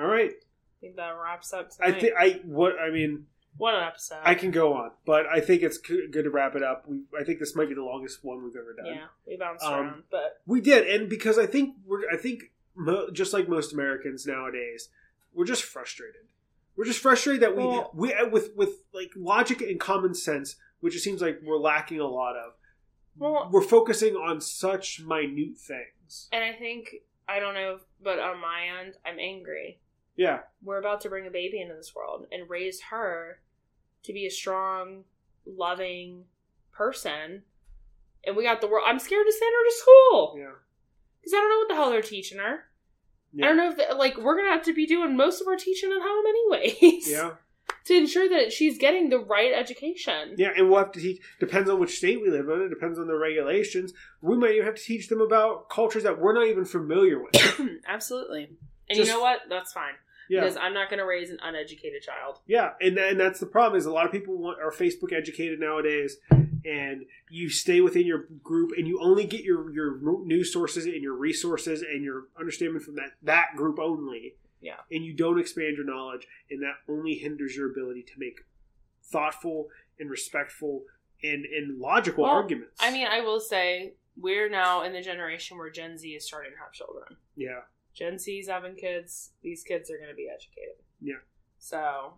[0.00, 0.30] All right.
[0.32, 3.26] I think that wraps up I think I what I mean.
[3.56, 4.18] what an episode.
[4.22, 6.84] I can go on, but I think it's good to wrap it up.
[6.86, 8.86] We, I think this might be the longest one we've ever done.
[8.86, 12.52] yeah, we bounced Um, around, but We did, and because I think we're, I think
[12.76, 14.90] mo- just like most Americans nowadays,
[15.32, 16.22] we're just frustrated.
[16.76, 20.56] We're just frustrated that we Well- we uh, with with like logic and common sense,
[20.80, 22.52] which it seems like we're lacking a lot of.
[23.18, 26.28] well, We're focusing on such minute things.
[26.32, 26.96] and I think
[27.28, 29.80] I don't know, but on my end, I'm angry.
[30.16, 33.40] Yeah, We're about to bring a baby into this world and raise her
[34.04, 35.04] to be a strong,
[35.44, 36.24] loving
[36.72, 37.42] person.
[38.26, 38.84] And we got the world.
[38.86, 40.52] I'm scared to send her to school yeah,
[41.20, 42.60] because I don't know what the hell they're teaching her.
[43.34, 43.44] Yeah.
[43.44, 45.56] I don't know if they, like we're gonna have to be doing most of our
[45.56, 47.10] teaching at home anyways.
[47.10, 47.32] yeah,
[47.84, 50.34] to ensure that she's getting the right education.
[50.36, 50.50] yeah.
[50.56, 51.22] And we'll have to teach.
[51.40, 52.62] Depends on which state we live in.
[52.62, 53.92] It depends on the regulations.
[54.20, 57.60] We might even have to teach them about cultures that we're not even familiar with.
[57.86, 58.50] Absolutely.
[58.88, 59.40] And Just- you know what?
[59.48, 59.94] That's fine.
[60.28, 62.40] Yeah, Because I'm not going to raise an uneducated child.
[62.48, 65.60] Yeah, and and that's the problem is a lot of people want, are Facebook educated
[65.60, 66.16] nowadays,
[66.64, 71.00] and you stay within your group and you only get your your news sources and
[71.00, 74.34] your resources and your understanding from that that group only.
[74.66, 74.80] Yeah.
[74.90, 78.40] and you don't expand your knowledge, and that only hinders your ability to make
[79.02, 80.82] thoughtful and respectful
[81.22, 82.76] and and logical Well, arguments.
[82.80, 86.52] I mean, I will say we're now in the generation where Gen Z is starting
[86.52, 87.16] to have children.
[87.36, 87.60] yeah,
[87.94, 89.30] Gen Z's having kids.
[89.42, 90.76] These kids are going to be educated.
[91.00, 91.22] Yeah.
[91.58, 92.14] So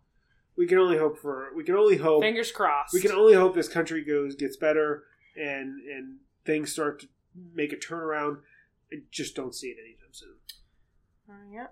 [0.56, 2.92] we can only hope for we can only hope fingers crossed.
[2.94, 5.04] we can only hope this country goes gets better
[5.36, 7.08] and and things start to
[7.54, 8.38] make a turnaround.
[8.92, 10.34] I just don't see it anytime soon.
[11.30, 11.66] Uh, yeah,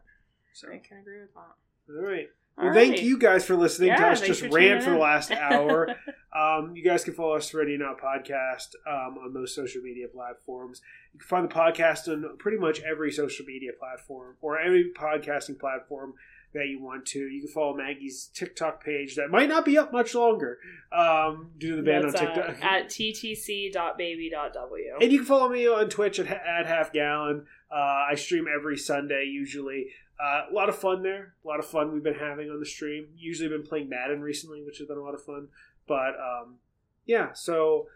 [0.56, 1.54] So, I can agree with that.
[1.94, 2.28] all right.
[2.56, 3.02] Well, thank Alrighty.
[3.02, 5.94] you guys for listening to Yeah, us just rant for the last hour.
[6.34, 10.80] um, you guys can follow us Ready Now Podcast um, on most social media platforms.
[11.12, 15.58] You can find the podcast on pretty much every social media platform or every podcasting
[15.60, 16.14] platform
[16.54, 17.18] that you want to.
[17.18, 20.56] You can follow Maggie's TikTok page that might not be up much longer
[20.96, 22.56] um, due to the ban on That's, uh, TikTok.
[22.64, 24.94] at ttc.baby.w.
[25.00, 27.44] And you can follow me on Twitch at, at Half Gallon.
[27.70, 29.88] Uh, I stream every Sunday usually.
[30.18, 31.34] Uh, a lot of fun there.
[31.44, 33.08] A lot of fun we've been having on the stream.
[33.16, 35.48] Usually been playing Madden recently, which has been a lot of fun.
[35.86, 36.56] But um,
[37.04, 37.88] yeah, so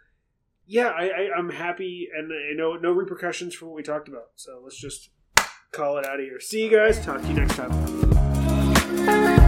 [0.66, 4.28] yeah, I, I, I'm happy, and I know no repercussions for what we talked about.
[4.36, 5.10] So let's just
[5.72, 6.40] call it out of here.
[6.40, 7.04] See you guys.
[7.04, 9.39] Talk to you next time.